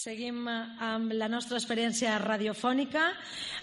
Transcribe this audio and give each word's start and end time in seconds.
Seguim 0.00 0.46
amb 0.48 1.10
la 1.12 1.26
nostra 1.28 1.58
experiència 1.58 2.14
radiofònica. 2.22 3.02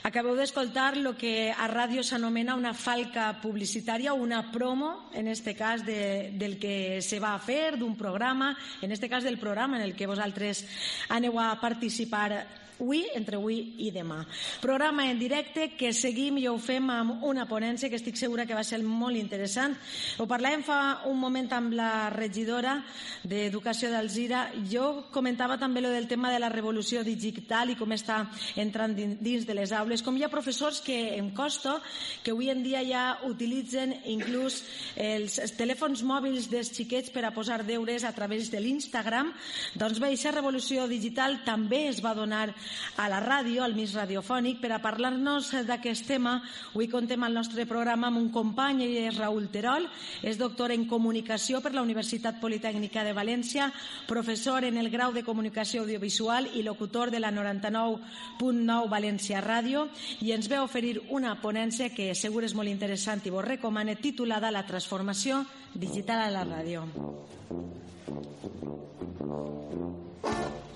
Acabeu 0.05 0.35
d'escoltar 0.37 0.91
el 0.93 1.07
que 1.17 1.49
a 1.49 1.65
ràdio 1.71 2.03
s'anomena 2.05 2.53
una 2.53 2.75
falca 2.77 3.31
publicitària 3.41 4.13
una 4.13 4.43
promo, 4.51 5.09
en 5.17 5.31
este 5.33 5.55
cas 5.57 5.81
de, 5.87 6.29
del 6.37 6.59
que 6.61 7.01
se 7.01 7.17
va 7.17 7.33
a 7.33 7.41
fer, 7.41 7.79
d'un 7.81 7.97
programa, 7.97 8.51
en 8.83 8.91
este 8.91 9.09
cas 9.09 9.23
del 9.23 9.39
programa 9.41 9.77
en 9.81 9.87
el 9.87 9.95
que 9.97 10.05
vosaltres 10.05 10.61
aneu 11.09 11.41
a 11.41 11.55
participar 11.57 12.45
avui, 12.79 13.05
entre 13.15 13.37
avui 13.37 13.73
i 13.83 13.91
demà. 13.91 14.21
Programa 14.61 15.07
en 15.09 15.19
directe 15.19 15.71
que 15.77 15.91
seguim 15.93 16.37
i 16.37 16.47
ho 16.47 16.57
fem 16.61 16.89
amb 16.93 17.23
una 17.25 17.47
ponència 17.49 17.89
que 17.89 17.97
estic 17.99 18.17
segura 18.17 18.45
que 18.45 18.55
va 18.57 18.63
ser 18.63 18.79
molt 18.83 19.17
interessant. 19.17 19.75
Ho 20.21 20.27
parlàvem 20.29 20.63
fa 20.65 20.79
un 21.09 21.17
moment 21.19 21.49
amb 21.53 21.73
la 21.77 22.09
regidora 22.13 22.77
d'Educació 23.23 23.91
d'Alzira. 23.91 24.47
Jo 24.69 25.07
comentava 25.11 25.57
també 25.57 25.81
lo 25.81 25.91
del 25.93 26.07
tema 26.07 26.31
de 26.31 26.39
la 26.39 26.51
revolució 26.53 27.03
digital 27.03 27.71
i 27.71 27.77
com 27.79 27.91
està 27.95 28.23
entrant 28.55 28.95
dins 28.95 29.45
de 29.47 29.57
les 29.57 29.73
aules. 29.73 30.03
Com 30.05 30.17
hi 30.17 30.25
ha 30.25 30.31
professors 30.33 30.81
que 30.81 31.17
em 31.17 31.31
costa 31.35 31.77
que 32.23 32.31
avui 32.31 32.51
en 32.53 32.63
dia 32.63 32.83
ja 32.85 33.05
utilitzen 33.27 33.95
inclús 34.05 34.61
els 34.95 35.39
telèfons 35.57 36.03
mòbils 36.07 36.49
dels 36.51 36.71
xiquets 36.75 37.11
per 37.13 37.25
a 37.25 37.33
posar 37.35 37.63
deures 37.65 38.05
a 38.05 38.13
través 38.15 38.51
de 38.51 38.61
l'Instagram. 38.61 39.33
Doncs 39.75 39.99
bé, 39.99 40.11
aquesta 40.11 40.35
revolució 40.35 40.87
digital 40.87 41.41
també 41.45 41.87
es 41.89 42.01
va 42.03 42.15
donar 42.17 42.47
a 42.97 43.07
la 43.09 43.19
ràdio, 43.23 43.63
al 43.63 43.75
mig 43.77 43.93
radiofònic, 43.95 44.59
per 44.61 44.71
a 44.75 44.81
parlar-nos 44.83 45.51
d'aquest 45.67 46.07
tema. 46.07 46.37
Avui 46.73 46.89
contem 46.91 47.23
al 47.23 47.35
nostre 47.35 47.65
programa 47.69 48.07
amb 48.07 48.21
un 48.21 48.29
company, 48.33 48.83
ell 48.85 48.97
és 49.07 49.19
Raül 49.19 49.49
Terol, 49.53 49.87
és 50.21 50.37
doctor 50.37 50.73
en 50.75 50.87
Comunicació 50.89 51.61
per 51.61 51.73
la 51.75 51.83
Universitat 51.85 52.41
Politècnica 52.41 53.03
de 53.03 53.15
València, 53.17 53.71
professor 54.07 54.65
en 54.65 54.77
el 54.77 54.89
grau 54.89 55.13
de 55.13 55.23
Comunicació 55.23 55.83
Audiovisual 55.85 56.49
i 56.55 56.63
locutor 56.63 57.11
de 57.11 57.21
la 57.23 57.31
99.9 57.31 58.89
València 58.91 59.41
Ràdio, 59.43 59.87
i 60.21 60.33
ens 60.35 60.49
ve 60.49 60.59
oferir 60.59 60.97
una 61.09 61.37
ponència 61.41 61.93
que 61.93 62.13
segur 62.15 62.43
és 62.47 62.55
molt 62.57 62.71
interessant 62.71 63.21
i 63.25 63.33
vos 63.33 63.45
recomane, 63.45 63.97
titulada 64.01 64.51
La 64.51 64.65
transformació 64.65 65.43
digital 65.73 66.27
a 66.27 66.31
la 66.31 66.45
ràdio. 66.47 66.87
Ignasi, 70.27 70.66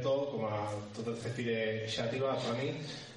a 0.00 0.02
Roberto, 0.02 0.30
com 0.32 0.46
a 0.46 0.72
tot 0.94 1.06
el 1.08 1.16
Cefire 1.20 1.86
Xàtiva, 1.88 2.34
Toni, 2.40 2.72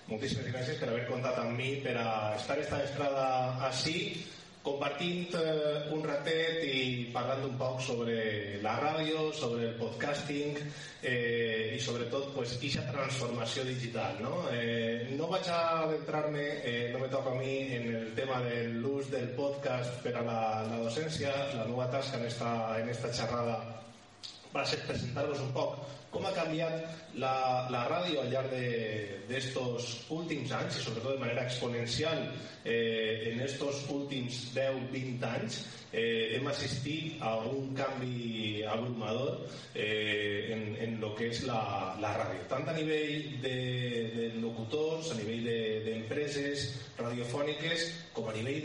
moltíssimes 0.09 0.51
gràcies 0.51 0.79
per 0.79 0.89
haver 0.89 1.07
comptat 1.07 1.39
amb 1.39 1.57
mi 1.57 1.79
per 1.83 1.95
a 1.97 2.35
estar 2.35 2.57
esta 2.59 2.77
vesprada 2.81 3.57
així, 3.67 4.25
compartint 4.63 5.33
eh, 5.35 5.91
un 5.91 6.03
ratet 6.03 6.63
i 6.63 7.09
parlant 7.11 7.44
un 7.44 7.55
poc 7.59 7.81
sobre 7.83 8.59
la 8.63 8.77
ràdio, 8.79 9.31
sobre 9.35 9.67
el 9.67 9.73
podcasting 9.75 10.55
eh, 11.01 11.75
i 11.75 11.79
sobretot 11.83 12.31
pues, 12.35 12.55
aquesta 12.55 12.85
transformació 12.91 13.65
digital. 13.67 14.19
No, 14.23 14.45
eh, 14.51 15.09
no 15.17 15.27
vaig 15.31 15.50
a 15.51 15.59
adentrar-me, 15.83 16.45
eh, 16.63 16.91
no 16.94 17.00
me 17.03 17.11
toca 17.11 17.31
a 17.31 17.39
mi, 17.39 17.57
en 17.75 17.89
el 17.95 18.13
tema 18.15 18.39
de 18.44 18.69
l'ús 18.69 19.11
del 19.11 19.33
podcast 19.35 20.00
per 20.03 20.15
a 20.15 20.23
la, 20.23 20.39
la 20.69 20.79
docència, 20.83 21.35
la 21.57 21.67
nova 21.67 21.89
tasca 21.91 22.19
en 22.19 22.27
esta, 22.31 22.53
en 22.79 22.91
esta 22.95 23.11
xerrada 23.11 23.59
va 24.53 24.61
a 24.61 24.69
ser 24.69 24.79
presentar-vos 24.85 25.39
un 25.44 25.51
poc 25.51 26.02
com 26.13 26.25
ha 26.29 26.34
canviat 26.35 27.18
la, 27.22 27.34
la 27.74 27.84
ràdio 27.90 28.22
al 28.22 28.29
llarg 28.31 28.53
d'estos 29.29 29.85
de, 29.85 30.16
últims 30.16 30.53
anys 30.56 30.78
i 30.78 30.84
sobretot 30.85 31.16
de 31.16 31.22
manera 31.22 31.46
exponencial 31.47 32.22
eh, 32.63 33.31
en 33.31 33.41
estos 33.46 33.84
últims 33.94 34.53
10-20 34.56 35.25
anys 35.29 35.59
eh, 35.91 36.38
hem 36.38 36.47
assistit 36.50 37.22
a 37.22 37.35
un 37.50 37.74
canvi 37.78 38.62
abrumador 38.66 39.44
eh, 39.74 40.53
en, 40.53 40.63
en 40.85 40.96
lo 41.01 41.13
que 41.18 41.31
és 41.34 41.44
la, 41.50 41.62
la 42.01 42.13
ràdio 42.22 42.47
tant 42.51 42.69
a 42.69 42.78
nivell 42.78 43.41
de, 43.44 43.57
de 44.16 44.30
locutors 44.38 45.12
a 45.13 45.19
nivell 45.19 45.50
d'empreses 45.90 46.69
de, 46.69 47.03
radiofòniques 47.03 47.90
com 48.13 48.30
a 48.30 48.38
nivell 48.38 48.62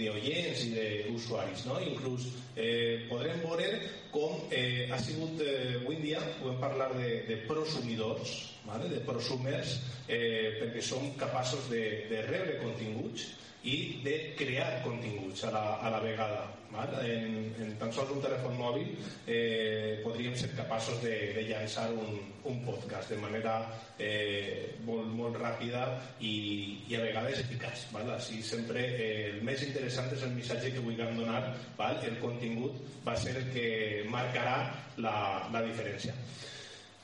d'oients 0.00 0.64
i 0.64 0.72
d'usuaris 0.76 1.66
no? 1.68 1.78
inclús 1.84 2.28
eh, 2.56 3.04
podrem 3.10 3.40
veure 3.44 3.68
com 4.16 4.48
eh, 4.50 4.88
ha 4.88 4.98
sigut 5.02 5.40
eh, 5.44 5.76
avui 5.82 5.98
dia, 6.00 6.20
podem 6.40 6.56
parlar 6.86 7.02
de, 7.02 7.22
de 7.22 7.36
prosumidors, 7.46 8.54
vale? 8.64 8.88
de 8.88 9.00
prosumers, 9.00 9.80
eh, 10.08 10.58
perquè 10.60 10.82
som 10.82 11.10
capaços 11.18 11.68
de, 11.70 12.06
de 12.10 12.22
rebre 12.26 12.60
continguts 12.62 13.32
i 13.66 14.00
de 14.04 14.34
crear 14.38 14.82
continguts 14.84 15.42
a 15.44 15.50
la, 15.50 15.64
a 15.82 15.90
la 15.90 16.00
vegada. 16.00 16.46
Val? 16.70 16.92
En, 17.02 17.54
en 17.62 17.72
tan 17.78 17.92
sols 17.94 18.10
un 18.14 18.20
telèfon 18.22 18.54
mòbil 18.58 18.88
eh, 19.26 20.02
podríem 20.02 20.34
ser 20.38 20.50
capaços 20.58 20.98
de, 21.02 21.14
de 21.34 21.44
llançar 21.46 21.86
un, 21.94 22.18
un 22.46 22.58
podcast 22.66 23.10
de 23.10 23.18
manera 23.22 23.54
eh, 23.98 24.74
molt, 24.86 25.06
molt 25.14 25.38
ràpida 25.40 25.86
i, 26.20 26.82
i 26.90 26.98
a 26.98 27.04
vegades 27.06 27.42
eficaç. 27.42 27.86
Val? 27.94 28.10
Així 28.18 28.42
sempre 28.46 28.82
eh, 28.82 29.30
el 29.32 29.40
més 29.46 29.62
interessant 29.66 30.10
és 30.14 30.26
el 30.26 30.34
missatge 30.34 30.74
que 30.74 30.84
vulguem 30.84 31.18
donar, 31.18 31.42
val? 31.78 32.02
el 32.06 32.18
contingut 32.22 32.82
va 33.06 33.16
ser 33.18 33.34
el 33.40 33.48
que 33.54 33.70
marcarà 34.10 34.58
la, 35.02 35.16
la 35.54 35.64
diferència 35.66 36.14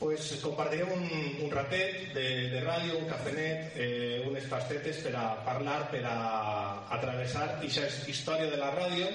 pues 0.03 0.35
compartirem 0.43 0.91
un, 0.91 1.05
un 1.45 1.51
ratet 1.55 2.11
de, 2.11 2.25
de 2.51 2.61
ràdio, 2.65 2.97
un 2.99 3.07
cafenet, 3.07 3.77
eh, 3.79 4.25
unes 4.27 4.49
pastetes 4.51 4.99
per 5.05 5.13
a 5.15 5.29
parlar, 5.47 5.85
per 5.93 6.03
a 6.11 6.17
atravessar 6.97 7.45
aquesta 7.55 7.87
història 8.11 8.51
de 8.51 8.59
la 8.59 8.73
ràdio. 8.75 9.07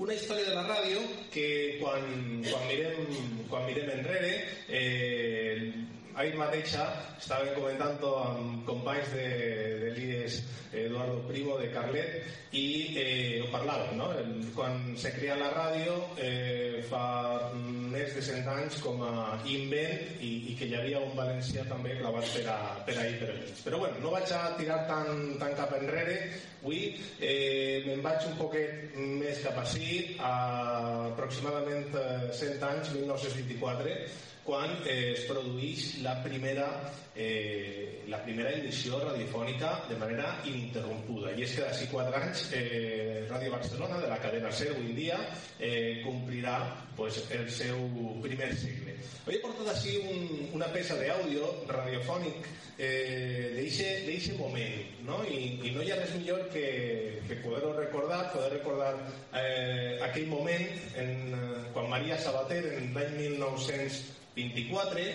Una 0.00 0.14
història 0.14 0.46
de 0.46 0.54
la 0.54 0.62
ràdio 0.68 1.02
que 1.34 1.48
quan, 1.82 2.06
quan, 2.46 2.68
mirem, 2.70 3.10
quan 3.50 3.66
mirem 3.66 3.90
enrere 3.98 4.30
eh, 4.68 5.72
ahir 6.16 6.36
mateixa 6.38 6.86
estàvem 7.18 7.54
comentant 7.56 7.98
amb 8.10 8.64
companys 8.68 9.12
de, 9.14 9.28
de 9.84 9.92
l'IES 9.96 10.40
Eduardo 10.72 11.24
Primo 11.26 11.56
de 11.58 11.70
Carlet 11.74 12.54
i 12.54 12.66
eh, 12.98 13.40
ho 13.42 13.48
parlàvem 13.50 13.96
no? 13.98 14.10
quan 14.54 14.94
se 14.98 15.10
crea 15.14 15.36
la 15.38 15.50
ràdio 15.54 15.96
eh, 16.18 16.82
fa 16.90 17.50
més 17.54 18.14
de 18.14 18.22
100 18.22 18.50
anys 18.54 18.78
com 18.82 19.02
a 19.06 19.38
invent 19.50 20.22
i, 20.22 20.30
i 20.50 20.56
que 20.58 20.68
hi 20.70 20.76
havia 20.78 21.02
un 21.02 21.14
valencià 21.18 21.64
també 21.70 21.96
clavat 21.98 22.26
per, 22.34 22.44
a, 22.50 22.58
per 22.86 22.96
per. 23.20 23.34
Però 23.64 23.82
bueno, 23.82 23.98
no 24.02 24.14
vaig 24.14 24.30
a 24.34 24.42
tirar 24.58 24.80
tan, 24.90 25.36
tan 25.42 25.54
cap 25.58 25.74
enrere, 25.78 26.16
avui 26.60 26.94
eh, 27.18 27.82
me'n 27.86 28.02
vaig 28.04 28.26
un 28.30 28.36
poquet 28.38 28.94
més 28.98 29.42
cap 29.46 29.58
a 29.62 29.66
aproximadament 31.30 31.94
100 32.32 32.58
eh, 32.58 32.66
anys, 32.66 32.90
1924, 32.90 33.94
quan 34.42 34.72
eh, 34.88 35.14
es 35.14 35.26
produeix 35.28 36.00
la 36.02 36.16
primera, 36.24 36.66
eh, 37.14 38.02
la 38.10 38.18
primera 38.24 38.50
emissió 38.56 38.98
radiofònica 39.04 39.84
de 39.86 39.98
manera 40.00 40.32
ininterrompuda. 40.48 41.36
I 41.36 41.44
és 41.46 41.54
que 41.54 41.62
d'ací 41.62 41.86
quatre 41.92 42.18
anys 42.18 42.48
eh, 42.56 43.28
Ràdio 43.30 43.52
Barcelona, 43.54 44.00
de 44.02 44.10
la 44.10 44.18
cadena 44.18 44.50
SER 44.50 44.72
avui 44.74 44.90
en 44.90 44.96
dia, 44.96 45.20
eh, 45.60 46.00
complirà 46.02 46.56
pues, 47.00 47.16
el 47.32 47.48
seu 47.48 47.78
primer 48.20 48.52
segle. 48.60 48.92
Avui 49.24 49.38
he 49.38 49.40
portat 49.40 49.70
així 49.72 49.94
un, 50.04 50.50
una 50.58 50.66
peça 50.68 50.98
d'àudio 51.00 51.46
radiofònic 51.70 52.44
eh, 52.76 53.56
d'aquest 53.56 54.36
moment, 54.36 54.82
no? 55.06 55.22
I, 55.24 55.38
i 55.64 55.72
no 55.72 55.80
hi 55.80 55.94
ha 55.94 55.96
res 55.96 56.12
millor 56.18 56.42
que, 56.52 56.66
que 57.24 57.38
poder-ho 57.40 57.72
recordar, 57.78 58.26
poder 58.34 58.50
recordar 58.58 58.90
eh, 59.32 59.96
aquell 60.10 60.28
moment 60.28 60.66
en, 61.00 61.14
eh, 61.38 61.62
quan 61.72 61.88
Maria 61.88 62.20
Sabater, 62.20 62.60
en 62.82 62.92
l'any 62.92 63.16
1924, 63.22 65.06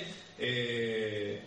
eh, 0.49 1.37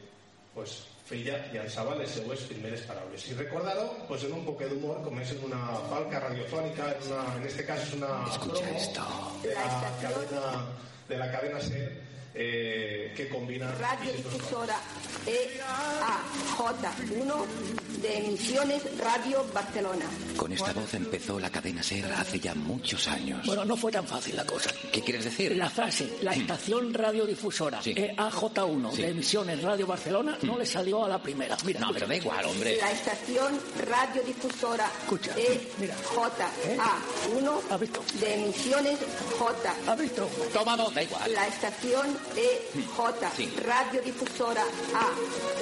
pues, 0.55 0.79
feia 1.09 1.39
llançava 1.55 1.95
les 1.99 2.11
seues 2.19 2.43
primeres 2.51 2.83
paraules. 2.89 3.23
Si 3.25 3.35
recordar-ho, 3.39 3.87
pues 4.09 4.25
en 4.29 4.35
un 4.37 4.45
poquet 4.45 4.69
d'humor, 4.73 5.01
com 5.07 5.19
és 5.23 5.33
en 5.37 5.47
una 5.49 5.61
falca 5.89 6.21
radiofònica, 6.27 6.91
en, 6.97 7.07
una, 7.13 7.23
en 7.39 7.47
este 7.49 7.65
cas 7.69 7.87
és 7.87 7.95
una 7.97 8.13
Escucha 8.29 8.63
promo 8.67 8.79
esto. 8.79 9.07
de 9.43 9.55
la 9.55 9.71
cadena, 10.03 10.53
de 11.09 11.17
la 11.17 11.31
cadena 11.33 11.61
SER 11.61 12.08
eh, 12.41 13.13
que 13.17 13.29
combina... 13.29 13.73
Radiodifusora 13.73 14.77
EAJ1 15.27 17.47
de 18.01 18.19
Emisiones 18.19 18.83
Radio 18.99 19.45
Barcelona. 19.53 20.05
Con 20.37 20.53
esta 20.53 20.73
voz 20.73 20.95
empezó 20.95 21.41
la 21.41 21.51
cadena 21.51 21.83
SER 21.83 22.13
hace 22.13 22.39
ya 22.39 22.55
muchos 22.55 23.09
años. 23.09 23.45
Bueno, 23.45 23.65
no 23.65 23.77
fue 23.77 23.91
tan 23.91 24.07
fácil 24.07 24.37
la 24.37 24.45
cosa. 24.47 24.71
¿Qué 24.93 25.01
quieres 25.03 25.25
decir? 25.25 25.57
La 25.57 25.69
frase, 25.69 26.19
la 26.23 26.33
estación 26.33 26.95
radiodifusora 26.95 27.83
Sí. 27.83 27.93
EAJ1 27.95 28.93
Sí. 28.95 29.03
de 29.03 29.09
Emisiones 29.09 29.61
Radio 29.63 29.87
Barcelona 29.87 30.39
no 30.43 30.57
le 30.59 30.65
salió 30.67 31.05
a 31.05 31.09
la 31.09 31.21
primera. 31.21 31.57
Mira, 31.65 31.81
No, 31.81 31.87
escucha. 31.87 32.07
pero 32.07 32.09
da 32.09 32.17
igual, 32.17 32.45
hombre. 32.47 32.77
La 32.77 32.93
estación 32.93 33.59
radiodifusora 33.89 34.89
Escucha, 35.03 35.35
mira. 35.79 35.95
EJA1 35.97 37.61
¿Has 37.71 37.81
visto? 37.81 38.05
de 38.21 38.35
Emisiones 38.35 38.99
J. 39.39 39.75
¿Has 39.87 39.99
visto? 39.99 40.29
Toma 40.53 40.77
dos, 40.77 40.95
da 40.95 41.03
igual. 41.03 41.33
La 41.33 41.47
estación 41.49 42.07
EJ 42.37 43.31
Sí. 43.37 43.53
radiodifusora 43.65 44.63
A 44.95 45.07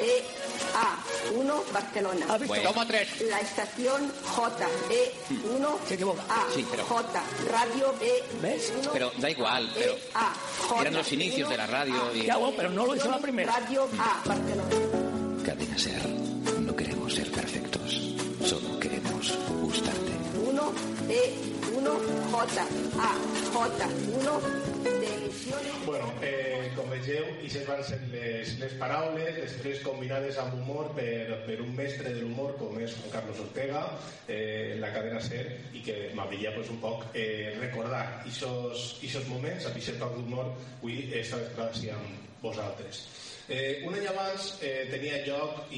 EA1 0.02 1.72
Barcelona. 1.72 2.26
¿Has 2.28 2.40
visto? 2.40 2.46
Bueno, 2.54 2.70
toma 2.70 2.86
tres. 2.86 3.20
La 3.22 3.40
estación 3.40 4.12
JE1 4.34 5.78
Se 5.88 5.94
equivoca. 5.94 6.22
A 6.28 6.46
Sí, 6.54 6.66
pero- 6.70 6.84
J 6.84 7.22
Radio 7.50 7.94
E 8.00 8.22
¿Ves? 8.42 8.72
Pero 8.92 9.10
da 9.18 9.30
igual, 9.30 9.70
pero 9.74 9.96
A 10.14 10.32
J 10.68 10.80
eran 10.82 10.94
los 10.94 11.12
inicios 11.12 11.48
de 11.48 11.56
la 11.56 11.66
radio 11.66 12.14
y... 12.14 12.24
Ya, 12.26 12.36
bueno, 12.36 12.54
pero 12.56 12.70
no 12.70 12.86
lo 12.86 12.96
hizo 12.96 13.10
la 13.10 13.18
primera. 13.18 13.52
Radio 13.52 13.88
A 13.98 14.22
Barcelona. 14.26 14.70
Cadena 15.44 15.78
SER. 15.78 16.08
No 16.60 16.74
queremos 16.74 17.14
ser 17.14 17.30
perfectos. 17.30 18.00
Solo 18.44 18.78
queremos 18.80 19.32
gustarte. 19.62 20.12
1 20.46 20.72
E1 21.08 22.30
J 22.32 22.62
A 22.98 23.14
J1 23.52 24.40
de 24.82 24.90
emisiones 24.90 24.95
Bueno, 25.86 26.12
eh, 26.22 26.72
com 26.74 26.88
vegeu, 26.90 27.26
aquestes 27.38 27.66
van 27.68 27.82
ser 27.86 28.00
les, 28.10 28.56
les 28.58 28.72
paraules, 28.80 29.36
després 29.38 29.82
combinades 29.84 30.40
amb 30.42 30.56
humor 30.58 30.88
per, 30.96 31.36
per 31.46 31.60
un 31.62 31.70
mestre 31.78 32.10
de 32.10 32.24
l'humor 32.24 32.56
com 32.58 32.74
és 32.82 32.96
Juan 32.98 33.12
Carlos 33.12 33.42
Ortega, 33.44 33.84
eh, 34.26 34.72
en 34.74 34.82
la 34.82 34.90
cadena 34.94 35.20
SER, 35.22 35.44
i 35.78 35.84
que 35.86 35.96
m'havia 36.18 36.50
pues, 36.56 36.72
un 36.74 36.80
poc 36.82 37.06
eh, 37.14 37.54
recordar 37.60 38.02
aquests 38.26 39.30
moments, 39.30 39.68
aquest 39.70 40.02
toc 40.02 40.16
d'humor, 40.18 40.50
avui 40.80 41.04
esta 41.20 41.38
desgràcia 41.44 41.94
amb 41.94 42.42
vosaltres. 42.42 43.04
Eh, 43.46 43.84
un 43.86 43.94
any 43.94 44.10
abans 44.10 44.56
eh, 44.66 44.88
tenia 44.90 45.22
lloc 45.28 45.70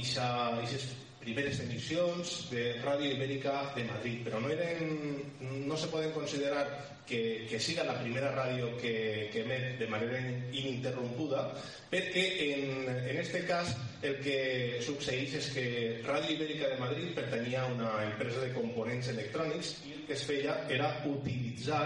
aquestes 0.64 0.88
primeres 1.20 1.58
emissions 1.64 2.34
de 2.52 2.68
Ràdio 2.82 3.10
Ibèrica 3.14 3.72
de 3.74 3.84
Madrid, 3.88 4.22
però 4.26 4.40
no, 4.40 4.50
eren, 4.54 5.18
no 5.66 5.76
se 5.76 5.90
poden 5.92 6.12
considerar 6.14 6.64
que, 7.08 7.46
que 7.48 7.58
siga 7.58 7.86
la 7.88 7.96
primera 7.98 8.30
ràdio 8.34 8.74
que, 8.76 9.28
que 9.32 9.42
emet 9.42 9.78
de 9.80 9.88
manera 9.88 10.20
ininterrompuda, 10.52 11.46
perquè 11.90 12.24
en, 12.44 12.84
en 12.86 13.20
este 13.24 13.42
cas 13.48 13.72
el 14.04 14.20
que 14.22 14.38
succeeix 14.84 15.38
és 15.40 15.50
que 15.56 15.66
Ràdio 16.06 16.36
Ibèrica 16.36 16.68
de 16.74 16.78
Madrid 16.82 17.14
pertanyia 17.16 17.64
a 17.64 17.72
una 17.72 17.92
empresa 18.04 18.44
de 18.44 18.52
components 18.54 19.08
electrònics 19.14 19.74
i 19.88 19.96
el 19.96 20.06
que 20.06 20.18
es 20.18 20.24
feia 20.28 20.60
era 20.68 20.92
utilitzar 21.08 21.84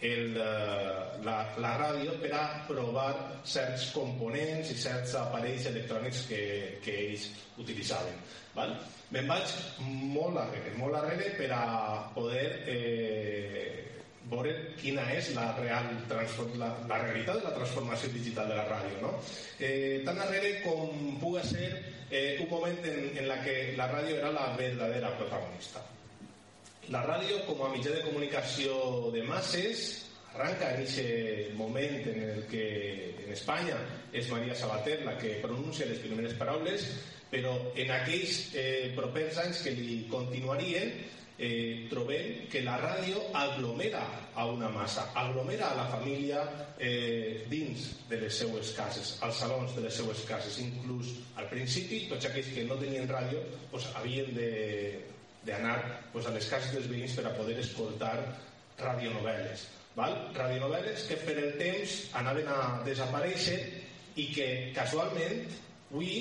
el, 0.00 0.36
eh, 0.36 1.22
la, 1.24 1.36
la 1.60 1.72
ràdio 1.80 2.16
per 2.22 2.32
a 2.36 2.44
provar 2.68 3.10
certs 3.44 3.90
components 3.96 4.72
i 4.72 4.78
certs 4.80 5.14
aparells 5.20 5.68
electrònics 5.70 6.24
que, 6.30 6.42
que 6.84 6.96
ells 7.08 7.28
utilitzaven. 7.60 8.16
Val? 8.56 8.74
Me'n 9.10 9.28
vaig 9.28 9.52
molt 10.14 10.38
darrere, 10.38 10.72
molt 10.78 10.96
darrere 10.96 11.30
per 11.36 11.50
a 11.54 11.62
poder 12.14 12.46
eh, 12.70 13.76
veure 14.30 14.52
quina 14.78 15.04
és 15.16 15.32
la, 15.34 15.50
real 15.58 15.88
la, 16.60 16.68
la 16.88 16.98
realitat 17.02 17.40
de 17.40 17.46
la 17.48 17.54
transformació 17.56 18.12
digital 18.14 18.50
de 18.50 18.58
la 18.58 18.66
ràdio. 18.70 19.00
No? 19.02 19.14
Eh, 19.58 20.02
tan 20.06 20.20
darrere 20.22 20.60
com 20.64 21.16
puga 21.20 21.42
ser 21.44 21.70
eh, 22.10 22.38
un 22.40 22.48
moment 22.50 22.84
en, 22.86 23.10
en 23.18 23.28
la 23.28 23.40
que 23.44 23.74
la 23.76 23.90
ràdio 23.90 24.20
era 24.22 24.30
la 24.34 24.52
verdadera 24.56 25.16
protagonista. 25.18 25.82
La 26.88 27.04
ràdio, 27.04 27.42
com 27.46 27.60
a 27.62 27.68
mitjà 27.74 27.92
de 27.92 28.04
comunicació 28.06 29.10
de 29.12 29.22
masses, 29.28 30.06
arranca 30.34 30.72
en 30.72 30.82
aquest 30.82 31.54
moment 31.58 31.96
en 32.08 32.22
el 32.24 32.42
que 32.50 32.66
en 33.24 33.32
Espanya 33.34 33.76
és 34.16 34.30
Maria 34.30 34.56
Sabater 34.56 35.00
la 35.04 35.16
que 35.18 35.38
pronuncia 35.42 35.86
les 35.86 36.00
primeres 36.02 36.34
paraules, 36.38 36.86
però 37.30 37.52
en 37.78 37.92
aquells 37.94 38.50
eh, 38.58 38.90
propers 38.96 39.38
anys 39.44 39.62
que 39.66 39.74
li 39.74 40.04
continuarien 40.10 40.90
eh, 41.40 41.86
trobem 41.90 42.48
que 42.50 42.62
la 42.66 42.76
ràdio 42.80 43.22
aglomera 43.38 44.02
a 44.34 44.46
una 44.50 44.68
massa, 44.68 45.06
aglomera 45.14 45.70
a 45.70 45.76
la 45.78 45.86
família 45.92 46.42
eh, 46.78 47.46
dins 47.48 47.86
de 48.10 48.18
les 48.24 48.40
seues 48.42 48.74
cases, 48.76 49.16
als 49.22 49.40
salons 49.44 49.76
de 49.76 49.86
les 49.86 49.94
seues 49.94 50.24
cases. 50.28 50.58
Inclús 50.62 51.14
al 51.40 51.48
principi, 51.52 52.04
tots 52.10 52.28
aquells 52.28 52.50
que 52.54 52.66
no 52.66 52.78
tenien 52.82 53.08
ràdio 53.08 53.40
pues, 53.70 53.88
havien 53.96 54.34
de, 54.34 54.50
d'anar 55.46 55.76
pues, 56.12 56.26
a 56.26 56.34
les 56.34 56.48
cases 56.50 56.74
dels 56.74 56.88
veïns 56.90 57.16
per 57.16 57.26
a 57.28 57.34
poder 57.36 57.58
escoltar 57.62 58.16
radionovel·les. 58.80 59.66
Val? 59.96 60.16
Radionovel·les 60.36 61.06
que 61.08 61.18
per 61.24 61.36
el 61.40 61.56
temps 61.60 61.96
anaven 62.20 62.48
a 62.48 62.60
desaparèixer 62.86 63.58
i 64.20 64.28
que 64.34 64.46
casualment 64.76 65.42
avui 65.90 66.12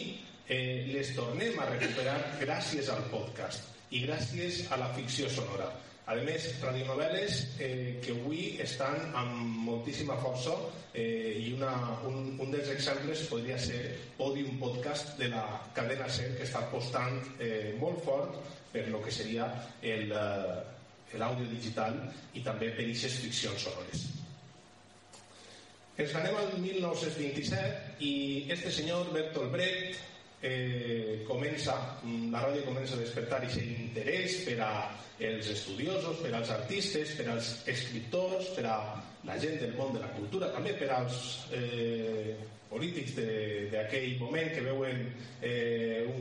eh, 0.50 0.88
les 0.90 1.14
tornem 1.18 1.60
a 1.60 1.68
recuperar 1.70 2.18
gràcies 2.42 2.90
al 2.90 3.06
podcast 3.14 3.70
i 3.94 4.02
gràcies 4.06 4.66
a 4.74 4.80
la 4.82 4.90
ficció 4.98 5.30
sonora. 5.30 5.70
A 6.10 6.16
més, 6.26 6.48
radionovel·les 6.58 7.36
eh, 7.62 8.00
que 8.02 8.16
avui 8.16 8.56
estan 8.64 9.12
amb 9.14 9.60
moltíssima 9.68 10.16
força 10.18 10.56
eh, 10.98 11.38
i 11.38 11.52
una, 11.54 11.70
un, 12.10 12.32
un 12.42 12.50
dels 12.50 12.72
exemples 12.74 13.28
podria 13.30 13.60
ser 13.62 13.84
Podium 14.18 14.58
Podcast 14.62 15.14
de 15.22 15.30
la 15.30 15.44
cadena 15.78 16.10
SER 16.10 16.32
que 16.40 16.48
està 16.48 16.64
apostant 16.66 17.22
eh, 17.38 17.76
molt 17.78 18.02
fort 18.08 18.42
per 18.74 18.88
lo 18.90 19.02
que 19.02 19.12
seria 19.12 19.48
el, 19.82 20.12
eh, 20.12 21.18
l'àudio 21.18 21.48
digital 21.50 21.96
i 22.38 22.44
també 22.46 22.70
per 22.76 22.86
aquestes 22.86 23.20
ficcions 23.24 23.66
sonores. 23.66 24.06
Ens 26.00 26.14
anem 26.16 26.38
al 26.40 26.54
1927 26.64 28.06
i 28.08 28.14
este 28.54 28.72
senyor 28.72 29.10
Bertolt 29.12 29.52
Brecht 29.52 29.98
eh, 30.42 31.26
comença, 31.28 31.76
la 32.32 32.46
ràdio 32.46 32.64
comença 32.68 32.96
a 32.96 33.02
despertar 33.02 33.42
aquest 33.42 33.60
interès 33.60 34.38
per 34.46 34.60
a 34.64 34.72
els 35.20 35.50
estudiosos, 35.52 36.22
per 36.24 36.32
als 36.32 36.54
artistes, 36.56 37.12
per 37.18 37.28
als 37.34 37.52
escriptors, 37.68 38.54
per 38.56 38.64
a 38.72 38.78
la 39.28 39.36
gent 39.42 39.60
del 39.60 39.76
món 39.76 39.92
de 39.92 40.00
la 40.00 40.14
cultura, 40.16 40.48
també 40.54 40.72
per 40.80 40.88
als 40.96 41.50
eh, 41.52 42.38
polítics 42.70 43.18
d'aquell 43.74 44.16
moment 44.22 44.54
que 44.54 44.64
veuen 44.64 45.04
eh, 45.42 45.79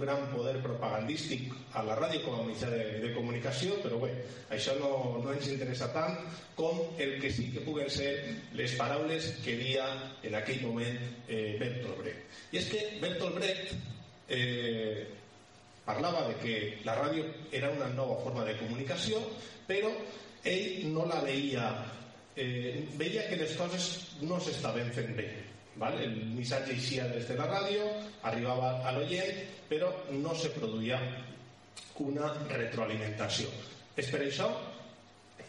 gran 0.08 0.30
poder 0.32 0.56
propagandístic 0.64 1.52
a 1.76 1.82
la 1.84 1.96
ràdio 1.98 2.22
com 2.24 2.38
a 2.38 2.44
mitjà 2.46 2.70
de, 2.72 2.84
de 3.02 3.10
comunicació, 3.12 3.76
però 3.84 3.98
bé, 4.00 4.14
això 4.54 4.74
no, 4.80 5.20
no 5.20 5.34
ens 5.34 5.50
interessa 5.52 5.90
tant 5.92 6.16
com 6.56 6.80
el 6.96 7.18
que 7.20 7.30
sí 7.34 7.50
que 7.52 7.64
puguen 7.66 7.90
ser 7.92 8.10
les 8.56 8.72
paraules 8.80 9.34
que 9.44 9.58
dia 9.60 9.84
en 10.24 10.38
aquell 10.38 10.64
moment 10.64 10.96
eh, 11.28 11.58
Bertolt 11.60 12.00
Brecht. 12.00 12.40
I 12.54 12.62
és 12.62 12.70
que 12.72 12.84
Bertolt 13.02 13.36
Brecht 13.36 13.76
eh, 14.32 15.04
parlava 15.84 16.24
de 16.30 16.38
que 16.40 16.56
la 16.88 16.96
ràdio 16.96 17.28
era 17.52 17.70
una 17.76 17.92
nova 17.92 18.16
forma 18.24 18.48
de 18.48 18.56
comunicació, 18.60 19.20
però 19.68 19.92
ell 20.48 20.88
no 20.94 21.04
la 21.08 21.20
veia, 21.24 21.68
eh, 22.36 22.88
veia 22.96 23.28
que 23.28 23.42
les 23.44 23.54
coses 23.60 23.92
no 24.24 24.40
s'estaven 24.40 24.88
fent 24.96 25.14
bé. 25.20 25.28
Val? 25.80 25.98
El 26.02 26.16
missatge 26.36 26.74
eixia 26.74 27.08
des 27.12 27.28
de 27.28 27.36
la 27.38 27.48
ràdio, 27.50 27.86
arribava 28.30 28.74
a 28.86 28.94
l'oient, 28.96 29.42
però 29.70 29.90
no 30.18 30.34
se 30.34 30.50
produïa 30.54 30.98
una 32.04 32.32
retroalimentació. 32.50 33.50
És 33.98 34.10
per 34.12 34.22
això 34.22 34.48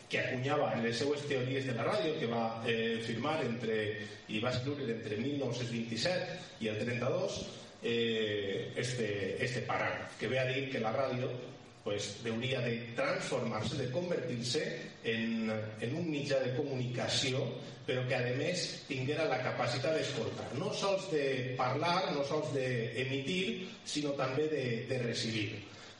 que 0.09 0.19
acunyava 0.19 0.71
en 0.73 0.81
les 0.83 0.97
seues 0.97 1.21
teories 1.29 1.67
de 1.69 1.75
la 1.77 1.85
ràdio, 1.85 2.15
que 2.17 2.29
va 2.31 2.43
eh, 2.65 2.97
firmar 3.05 3.37
entre, 3.45 3.77
i 4.27 4.41
va 4.41 4.53
escriure 4.55 4.87
entre 4.89 5.19
1927 5.21 6.65
i 6.65 6.71
el 6.71 6.79
32, 6.81 7.37
eh, 7.83 8.73
este, 8.75 9.37
este 9.45 9.61
paràgraf, 9.69 10.17
que 10.19 10.27
ve 10.27 10.41
a 10.41 10.47
dir 10.49 10.65
que 10.73 10.81
la 10.81 10.95
ràdio 10.95 11.29
pues, 11.83 12.11
hauria 12.25 12.61
de 12.61 12.75
transformar-se, 12.95 13.77
de 13.77 13.89
convertir-se 13.91 14.63
en, 15.03 15.49
en 15.81 15.95
un 15.95 16.09
mitjà 16.11 16.39
de 16.43 16.53
comunicació, 16.57 17.41
però 17.89 18.03
que 18.05 18.17
a 18.17 18.35
més 18.37 18.65
tinguera 18.89 19.25
la 19.31 19.39
capacitat 19.41 19.97
d'escoltar, 19.97 20.51
no 20.59 20.69
sols 20.77 21.07
de 21.13 21.55
parlar, 21.57 22.11
no 22.13 22.25
sols 22.27 22.51
d'emitir, 22.53 23.65
sinó 23.85 24.13
també 24.19 24.45
de, 24.51 24.63
de 24.91 25.01
recibir. 25.01 25.49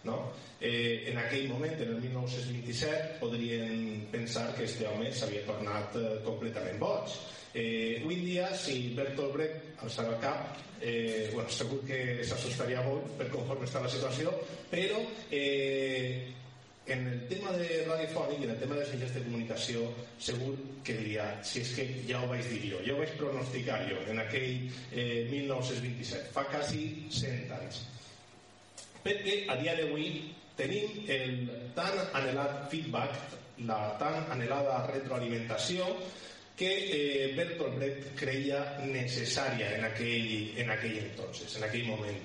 No? 0.06 0.20
Eh, 0.62 1.10
en 1.12 1.18
aquell 1.20 1.50
moment, 1.50 1.74
en 1.82 1.96
el 1.96 2.02
1927, 2.04 3.18
podrien 3.20 4.08
pensar 4.12 4.54
que 4.56 4.68
este 4.68 4.88
home 4.88 5.12
s'havia 5.12 5.44
tornat 5.48 5.96
eh, 6.00 6.08
completament 6.28 6.80
boig 6.80 7.18
Eh, 7.54 8.00
avui 8.02 8.16
dia, 8.22 8.52
si 8.54 8.94
Bertolt 8.94 9.34
Brecht 9.34 9.82
alçar 9.82 10.06
el 10.06 10.20
cap, 10.22 10.58
eh, 10.82 11.30
bueno, 11.34 11.50
segur 11.50 11.80
que 11.86 12.22
s'assustaria 12.22 12.84
molt 12.86 13.16
per 13.18 13.30
conforme 13.34 13.66
està 13.66 13.82
la 13.82 13.90
situació, 13.90 14.34
però 14.70 15.00
eh, 15.32 16.30
en 16.90 17.08
el 17.08 17.20
tema 17.30 17.52
de 17.58 17.84
radiofònic 17.88 18.44
i 18.44 18.48
en 18.48 18.54
el 18.54 18.62
tema 18.62 18.78
dels 18.78 18.94
mitjans 18.94 19.16
de 19.18 19.24
comunicació 19.26 19.84
segur 20.22 20.54
que 20.86 20.96
diria, 21.02 21.26
si 21.46 21.64
és 21.64 21.74
que 21.78 21.88
ja 22.10 22.22
ho 22.22 22.30
vaig 22.30 22.46
dir 22.50 22.62
jo, 22.74 22.84
ja 22.86 22.94
ho 22.94 23.02
vaig 23.02 23.18
pronosticar 23.18 23.82
jo 23.90 23.98
en 24.14 24.22
aquell 24.22 24.70
eh, 24.94 25.26
1927, 25.34 26.30
fa 26.36 26.46
quasi 26.54 26.86
100 27.10 27.54
anys. 27.60 27.84
Perquè 29.02 29.44
a 29.50 29.58
dia 29.58 29.74
d'avui 29.78 30.10
tenim 30.60 31.06
el 31.10 31.36
tan 31.74 31.98
anhelat 32.14 32.66
feedback, 32.72 33.38
la 33.68 33.80
tan 34.00 34.26
anhelada 34.32 34.86
retroalimentació 34.88 35.88
que 36.60 36.72
eh, 36.92 37.28
Bertolt 37.38 37.78
Brecht 37.80 38.10
creia 38.20 38.60
necessària 38.84 39.72
en 39.78 39.86
aquell, 39.88 40.58
en 40.60 40.74
aquell 40.76 40.98
entonces, 41.06 41.56
en 41.56 41.64
aquell 41.70 41.88
moment. 41.88 42.20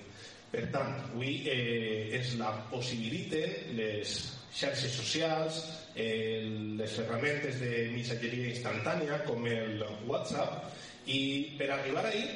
Per 0.50 0.64
tant, 0.74 0.96
avui 1.12 1.36
eh, 1.50 2.16
ens 2.18 2.34
la 2.40 2.50
possibiliten 2.72 3.78
les 3.78 4.16
xarxes 4.54 4.90
socials, 4.98 5.60
eh, 5.94 6.42
les 6.80 6.98
ferramentes 6.98 7.62
de 7.62 7.86
missatgeria 7.94 8.50
instantània 8.50 9.20
com 9.28 9.46
el 9.46 9.86
WhatsApp 10.10 11.06
i 11.14 11.54
per 11.58 11.70
arribar 11.70 12.06
ahí 12.10 12.26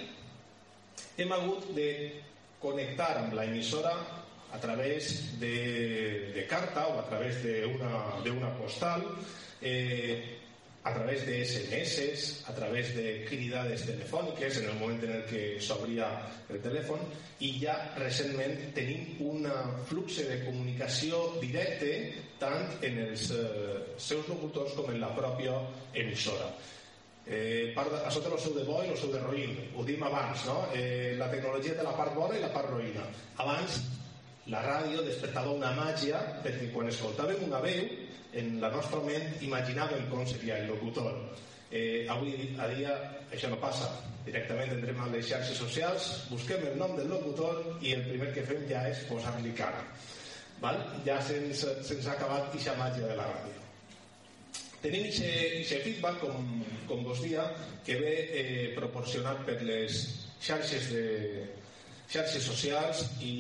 hem 1.19 1.35
hagut 1.35 1.71
de 1.75 1.91
connectar 2.63 3.11
amb 3.25 3.35
la 3.39 3.47
emissora 3.51 3.95
a 4.55 4.59
través 4.63 5.39
de, 5.43 6.31
de 6.35 6.47
carta 6.47 6.87
o 6.89 6.99
a 7.03 7.07
través 7.11 7.43
d'una 7.43 8.55
postal 8.59 9.03
eh, 9.61 10.38
a 10.89 10.95
través 10.95 11.27
de 11.27 11.45
SMS, 11.45 12.49
a 12.49 12.55
través 12.57 12.95
de 12.97 13.25
cridades 13.29 13.85
telefòniques 13.87 14.63
en 14.63 14.71
el 14.71 14.79
moment 14.81 15.05
en 15.05 15.13
el 15.19 15.27
que 15.29 15.43
s'obria 15.61 16.09
el 16.49 16.63
telèfon 16.65 17.05
i 17.45 17.53
ja 17.61 17.77
recentment 17.99 18.73
tenim 18.77 19.21
un 19.29 19.45
flux 19.91 20.23
de 20.25 20.41
comunicació 20.47 21.21
directe 21.43 21.93
tant 22.41 22.81
en 22.87 22.99
els 23.05 23.29
eh, 23.35 23.79
seus 23.99 24.27
locutors 24.31 24.75
com 24.79 24.91
en 24.95 25.01
la 25.03 25.13
pròpia 25.15 25.59
emissora. 25.93 26.49
Eh, 27.29 27.75
part 27.77 27.93
de, 27.93 28.01
això 28.09 28.23
el 28.25 28.41
seu 28.41 28.55
de 28.57 28.65
bo 28.65 28.81
i 28.81 28.89
el 28.89 28.97
seu 28.97 29.13
de 29.13 29.21
roïn, 29.21 29.53
ho 29.77 29.85
dim 29.85 30.03
abans, 30.07 30.47
no? 30.49 30.63
Eh, 30.73 31.15
la 31.21 31.29
tecnologia 31.29 31.77
té 31.77 31.85
la 31.85 31.97
part 31.99 32.15
bona 32.17 32.39
i 32.39 32.41
la 32.41 32.53
part 32.55 32.71
roïna. 32.73 33.05
Abans 33.45 33.83
la 34.53 34.63
ràdio 34.65 35.03
despertava 35.05 35.53
una 35.53 35.73
màgia 35.77 36.21
perquè 36.45 36.71
quan 36.73 36.89
escoltàvem 36.89 37.43
una 37.49 37.61
veu 37.65 37.85
en 38.41 38.55
la 38.63 38.71
nostra 38.73 39.01
ment 39.05 39.43
imaginàvem 39.45 40.09
com 40.11 40.25
seria 40.27 40.59
el 40.63 40.69
locutor. 40.73 41.13
Eh, 41.71 42.07
avui 42.09 42.55
a 42.57 42.69
dia 42.73 42.95
això 43.33 43.51
no 43.53 43.61
passa. 43.61 43.91
Directament 44.25 44.73
entrem 44.75 45.01
a 45.01 45.09
les 45.13 45.29
xarxes 45.29 45.57
socials, 45.57 46.09
busquem 46.33 46.65
el 46.69 46.77
nom 46.81 46.95
del 46.97 47.09
locutor 47.13 47.61
i 47.81 47.95
el 47.97 48.05
primer 48.09 48.33
que 48.35 48.45
fem 48.49 48.65
ja 48.69 48.87
és 48.89 49.05
posar-li 49.09 49.53
cara. 49.57 49.85
Val? 50.61 50.81
Ja 51.07 51.21
se'ns 51.25 51.65
se 51.87 51.99
ha 52.05 52.17
acabat 52.17 52.49
aquesta 52.49 52.77
màgia 52.81 53.09
de 53.09 53.17
la 53.17 53.29
ràdio. 53.31 53.55
Tenim 54.83 55.09
aquest 55.09 55.85
feedback, 55.85 56.21
com, 56.23 56.65
com 56.87 57.05
vos 57.07 57.21
dia, 57.25 57.45
que 57.87 57.97
ve 57.99 58.15
eh, 58.41 58.67
proporcionat 58.77 59.41
per 59.47 59.57
les 59.67 60.03
xarxes, 60.41 60.91
de, 60.93 61.47
xarxes 62.13 62.45
socials 62.47 63.03
i 63.21 63.35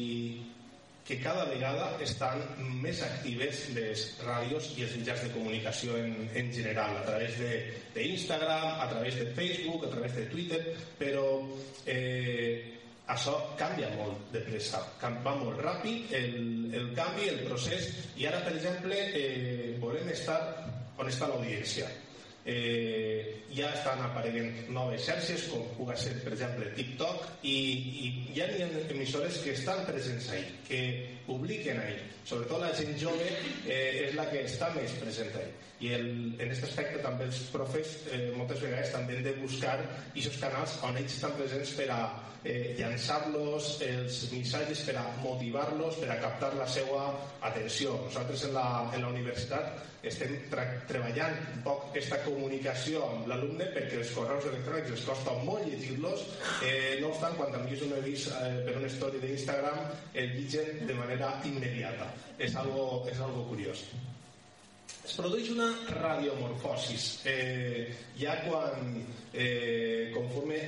que 1.08 1.16
cada 1.24 1.46
vegada 1.48 1.86
estan 2.04 2.42
més 2.84 2.98
actives 3.00 3.62
les 3.72 4.02
ràdios 4.26 4.66
i 4.76 4.84
els 4.84 4.96
mitjans 4.98 5.22
de 5.24 5.30
comunicació 5.32 5.96
en, 5.96 6.10
en 6.36 6.50
general, 6.52 6.98
a 7.00 7.04
través 7.06 7.38
d'Instagram, 7.94 8.66
a 8.84 8.88
través 8.90 9.16
de 9.16 9.30
Facebook, 9.38 9.86
a 9.88 9.92
través 9.94 10.12
de 10.18 10.26
Twitter, 10.28 10.60
però 11.00 11.24
eh, 11.88 12.76
això 13.08 13.38
canvia 13.56 13.88
molt 13.96 14.28
de 14.34 14.42
pressa, 14.50 14.82
va 15.24 15.32
molt 15.40 15.62
ràpid 15.64 16.12
el, 16.18 16.36
el 16.76 16.92
canvi, 16.98 17.30
el 17.32 17.40
procés, 17.48 17.88
i 18.20 18.28
ara, 18.28 18.42
per 18.44 18.58
exemple, 18.58 19.00
eh, 19.16 19.72
volem 19.80 20.12
estar 20.12 20.42
on 20.98 21.08
està 21.08 21.30
l'audiència 21.30 21.88
eh, 22.48 23.44
ja 23.52 23.68
estan 23.76 24.00
apareguent 24.06 24.68
noves 24.72 25.04
xarxes 25.04 25.46
com 25.52 25.64
pugui 25.76 25.96
ser 26.00 26.14
per 26.24 26.32
exemple 26.34 26.72
TikTok 26.78 27.44
i, 27.44 27.56
i 28.08 28.10
ja 28.36 28.48
hi 28.48 28.64
ha 28.64 28.68
emissores 28.96 29.40
que 29.44 29.54
estan 29.56 29.84
presents 29.88 30.30
ahí 30.32 30.44
que 30.68 30.82
publiquen 31.26 31.80
ahí. 31.84 31.96
Sobretot 32.28 32.60
la 32.64 32.74
gent 32.76 32.96
jove 33.00 33.28
eh, 33.66 34.08
és 34.08 34.16
la 34.16 34.28
que 34.32 34.44
està 34.48 34.72
més 34.76 34.96
present 35.02 35.36
ahí 35.36 35.67
i 35.80 35.92
el, 35.94 36.08
en 36.38 36.48
aquest 36.48 36.64
aspecte 36.66 37.02
també 37.04 37.28
els 37.28 37.38
profes 37.52 37.92
eh, 38.10 38.30
moltes 38.34 38.62
vegades 38.64 38.90
també 38.94 39.18
han 39.18 39.26
de 39.28 39.34
buscar 39.38 39.76
aquests 39.78 40.40
canals 40.42 40.74
on 40.88 40.98
ells 40.98 41.14
estan 41.14 41.36
presents 41.38 41.74
per 41.78 41.86
a 41.94 42.00
eh, 42.42 42.74
llançar-los 42.78 43.68
els 43.86 44.18
missatges 44.32 44.82
per 44.88 44.96
a 44.98 45.04
motivar-los 45.22 46.00
per 46.02 46.10
a 46.14 46.18
captar 46.22 46.50
la 46.58 46.66
seva 46.70 47.04
atenció. 47.46 47.94
Nosaltres 48.08 48.48
en 48.48 48.56
la, 48.56 48.66
en 48.94 49.04
la 49.04 49.12
universitat 49.12 49.86
estem 50.08 50.34
treballant 50.50 51.38
un 51.54 51.62
poc 51.64 51.88
aquesta 51.88 52.20
comunicació 52.26 53.02
amb 53.06 53.30
l'alumne 53.30 53.70
perquè 53.74 53.98
els 54.02 54.12
correus 54.18 54.50
electrònics 54.50 54.94
els 54.98 55.06
costa 55.06 55.38
molt 55.46 55.66
llegir-los. 55.70 56.26
Eh, 56.66 56.98
no 57.02 57.14
obstant 57.14 57.38
quan 57.38 57.54
t'envies 57.54 57.86
un 57.86 57.96
avís 58.02 58.28
eh, 58.34 58.52
per 58.66 58.78
una 58.82 58.90
història 58.90 59.22
d'Instagram 59.22 59.82
el 60.14 60.36
llitgen 60.36 60.86
de 60.90 61.00
manera 61.02 61.34
immediata. 61.46 62.12
És 62.38 62.54
algo, 62.58 63.04
és 63.10 63.18
algo 63.22 63.46
curiós 63.50 63.86
es 65.08 65.16
produeix 65.16 65.48
una 65.54 65.68
radiomorfosis 65.96 67.06
eh, 67.24 67.88
ja 68.20 68.34
quan 68.44 68.92
eh, 69.32 70.12
conforme 70.12 70.58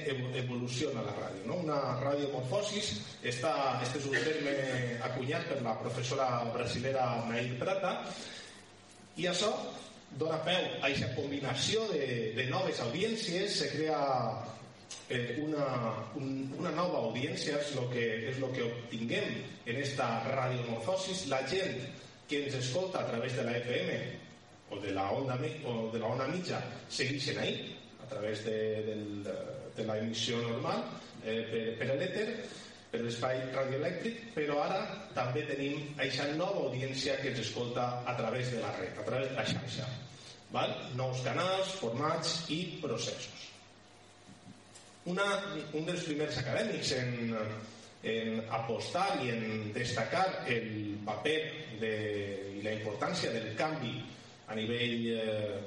evoluciona 0.41 1.05
la 1.05 1.13
ràdio 1.19 1.45
no? 1.51 1.61
una 1.61 1.81
radiomorfosis 2.01 2.95
està, 3.21 3.53
este 3.85 4.01
és 4.01 4.09
un 4.09 4.17
terme 4.17 4.55
acunyat 5.11 5.45
per 5.51 5.61
la 5.67 5.77
professora 5.83 6.31
brasilera 6.55 7.11
Nair 7.29 7.59
Prata 7.61 7.99
i 9.21 9.29
això 9.29 9.53
dona 10.17 10.41
peu 10.47 10.57
a 10.81 10.89
aquesta 10.89 11.13
combinació 11.15 11.85
de, 11.93 12.33
de 12.35 12.47
noves 12.51 12.81
audiències, 12.83 13.61
se 13.61 13.69
crea 13.75 14.01
eh, 15.09 15.37
una, 15.45 15.67
un, 16.19 16.49
una 16.59 16.73
nova 16.75 17.05
audiència, 17.07 17.61
és 17.61 17.75
el 17.77 17.87
que, 17.93 18.07
és 18.33 18.41
lo 18.43 18.51
que 18.55 18.65
obtinguem 18.67 19.37
en 19.71 19.79
esta 19.83 20.09
radiomorfosis. 20.27 21.29
La 21.31 21.45
gent 21.51 21.79
que 22.31 22.45
ens 22.45 22.57
escolta 22.59 23.05
a 23.05 23.07
través 23.11 23.37
de 23.37 23.47
la 23.47 23.55
FM 23.61 24.01
o 24.71 24.79
de 24.81 24.95
la 24.95 25.11
onda, 25.11 25.37
o 25.67 25.91
de 25.93 25.99
la 25.99 26.07
onda 26.07 26.27
mitja 26.31 26.63
segueixen 26.89 27.39
ahí, 27.39 27.77
a 28.03 28.09
través 28.09 28.45
de, 28.45 28.59
de, 28.87 29.35
de 29.77 29.85
la 29.87 29.99
emissió 29.99 30.41
normal 30.43 30.83
eh, 31.25 31.43
per, 31.51 31.63
per 31.79 31.95
l'èter, 31.95 32.27
per 32.91 33.01
l'espai 33.05 33.39
radioelèctric, 33.55 34.31
però 34.35 34.59
ara 34.65 34.81
també 35.15 35.45
tenim 35.47 35.93
aquesta 35.97 36.27
nova 36.35 36.67
audiència 36.67 37.19
que 37.21 37.31
ens 37.31 37.43
escolta 37.45 38.03
a 38.03 38.17
través 38.19 38.51
de 38.51 38.63
la 38.63 38.73
red, 38.79 38.99
a 38.99 39.07
través 39.07 39.31
de 39.31 39.37
la 39.39 39.47
xarxa. 39.47 39.87
Val? 40.51 40.73
Nous 40.99 41.23
canals, 41.23 41.77
formats 41.79 42.35
i 42.51 42.61
processos. 42.83 43.47
Una, 45.11 45.27
un 45.79 45.87
dels 45.87 46.03
primers 46.05 46.41
acadèmics 46.43 46.91
en, 46.99 47.37
en 48.11 48.41
apostar 48.59 49.21
i 49.25 49.31
en 49.33 49.71
destacar 49.75 50.27
el 50.51 50.99
paper 51.07 51.39
de, 51.81 51.93
i 52.59 52.65
la 52.67 52.75
importància 52.75 53.31
del 53.33 53.55
canvi 53.57 53.95
a 54.51 54.57
nivell 54.59 55.07
eh, 55.15 55.61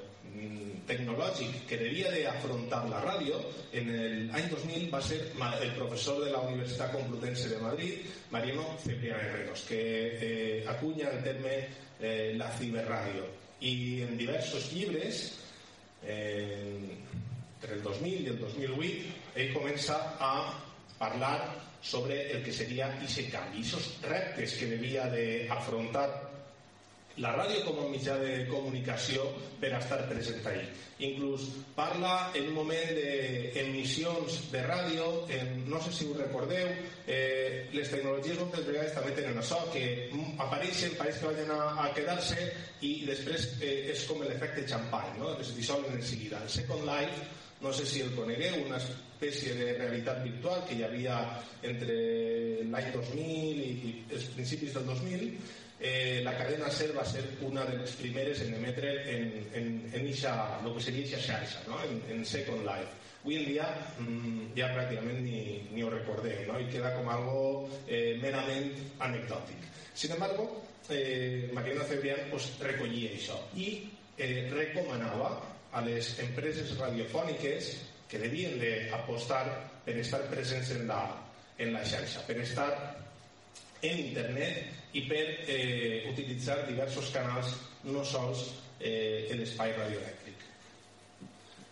tecnològic 0.88 1.64
que 1.70 1.78
devia 1.80 2.10
d'afrontar 2.12 2.84
la 2.92 3.00
ràdio 3.04 3.38
en 3.80 3.90
l'any 4.32 4.50
2000 4.52 4.90
va 4.92 5.00
ser 5.02 5.20
el 5.62 5.72
professor 5.78 6.24
de 6.24 6.32
la 6.34 6.42
Universitat 6.44 6.92
Complutense 6.92 7.50
de 7.50 7.62
Madrid 7.62 8.04
Mariano 8.32 8.66
Cebrián 8.84 9.20
Herreros 9.20 9.64
que 9.70 9.80
eh, 9.80 10.66
acunya 10.68 11.12
el 11.12 11.24
terme 11.24 11.56
eh, 12.00 12.34
la 12.36 12.52
ciberràdio 12.58 13.30
i 13.62 14.04
en 14.04 14.18
diversos 14.20 14.72
llibres 14.74 15.24
eh, 16.04 17.00
entre 17.62 17.78
el 17.78 17.84
2000 17.84 18.28
i 18.28 18.32
el 18.34 18.40
2008 18.42 19.40
ell 19.40 19.54
comença 19.56 20.00
a 20.20 20.34
parlar 21.00 21.38
sobre 21.84 22.32
el 22.32 22.44
que 22.44 22.52
seria 22.56 22.88
aquest 22.88 23.32
canvi, 23.32 23.64
aquests 23.64 24.04
reptes 24.08 24.56
que 24.60 24.70
devia 24.72 25.08
d'afrontar 25.12 26.08
la 27.22 27.34
ràdio 27.36 27.62
com 27.68 27.78
a 27.84 27.90
mitjà 27.92 28.16
de 28.18 28.46
comunicació 28.50 29.28
per 29.62 29.74
estar 29.78 30.00
present 30.10 30.42
ahí. 30.50 30.64
Inclús 31.04 31.46
parla 31.76 32.32
en 32.38 32.48
un 32.50 32.56
moment 32.56 32.90
d'emissions 32.96 34.40
de 34.54 34.64
ràdio, 34.66 35.06
en, 35.36 35.54
no 35.70 35.82
sé 35.84 35.94
si 35.94 36.08
ho 36.10 36.16
recordeu, 36.18 36.72
eh, 37.06 37.70
les 37.74 37.92
tecnologies 37.92 38.40
moltes 38.40 38.66
vegades 38.66 38.98
també 38.98 39.14
tenen 39.18 39.38
això, 39.42 39.62
que 39.74 40.10
apareixen, 40.42 40.98
pareix 40.98 41.22
que 41.22 41.30
vayan 41.30 41.54
a, 41.54 41.62
a 41.86 41.88
quedar-se 41.94 42.50
i 42.82 42.96
després 43.10 43.50
eh, 43.60 43.94
és 43.94 44.06
com 44.10 44.24
l'efecte 44.26 44.66
xampany, 44.74 45.18
no? 45.22 45.34
es 45.40 45.54
dissolen 45.58 45.94
en 45.94 46.06
seguida. 46.06 46.42
El 46.42 46.54
Second 46.58 46.88
Life, 46.90 47.32
no 47.64 47.72
sé 47.74 47.86
si 47.88 48.02
el 48.04 48.14
conegueu, 48.18 48.64
una 48.66 48.80
espècie 48.82 49.54
de 49.56 49.74
realitat 49.78 50.24
virtual 50.26 50.66
que 50.68 50.78
hi 50.78 50.86
havia 50.88 51.20
entre 51.64 51.98
l'any 52.68 52.90
2000 52.96 53.20
i, 53.24 53.68
i 53.90 53.94
els 54.12 54.32
principis 54.36 54.74
del 54.76 54.90
2000, 54.90 55.30
eh, 55.84 56.22
la 56.24 56.32
cadena 56.38 56.72
SER 56.72 56.94
va 56.96 57.04
ser 57.04 57.22
una 57.44 57.66
de 57.68 57.76
les 57.78 57.92
primeres 58.00 58.40
en 58.42 58.54
emetre 58.56 58.94
en, 59.12 59.24
en, 59.54 59.72
en 59.92 60.06
ixa, 60.08 60.32
lo 60.64 60.72
que 60.74 60.82
seria 60.86 61.04
ixa 61.04 61.20
xarxa, 61.20 61.64
no? 61.68 61.82
en, 61.84 62.00
en 62.10 62.26
Second 62.26 62.64
Life. 62.64 63.02
Avui 63.24 63.36
en 63.40 63.44
dia 63.48 63.66
mmm, 64.00 64.54
ja 64.56 64.70
pràcticament 64.72 65.20
ni, 65.24 65.42
ni 65.76 65.84
ho 65.84 65.90
recordem 65.92 66.46
no? 66.48 66.56
i 66.60 66.70
queda 66.72 66.94
com 66.96 67.10
algo 67.12 67.42
eh, 67.84 68.16
merament 68.22 68.72
anecdòtic. 69.04 69.68
Sin 69.94 70.16
embargo, 70.16 70.48
eh, 70.90 71.50
Mariana 71.54 71.84
Cebrián 71.88 72.32
pues, 72.32 72.48
recollia 72.64 73.12
això 73.12 73.42
i 73.60 73.68
eh, 74.18 74.48
recomanava 74.52 75.34
a 75.74 75.84
les 75.84 76.14
empreses 76.24 76.78
radiofòniques 76.80 77.74
que 78.08 78.22
devien 78.24 78.56
d'apostar 78.62 79.44
per 79.84 79.98
estar 80.00 80.22
presents 80.32 80.72
en 80.78 80.88
la, 80.88 81.02
en 81.60 81.76
la 81.76 81.84
xarxa, 81.84 82.24
per 82.24 82.40
estar 82.40 82.72
en 83.84 84.00
internet 84.00 84.83
i 84.94 85.04
per 85.10 85.24
eh, 85.50 86.06
utilitzar 86.12 86.64
diversos 86.68 87.10
canals 87.14 87.56
no 87.90 88.04
sols 88.06 88.50
eh, 88.80 89.32
l'espai 89.34 89.74
radioelèctric. 89.78 90.44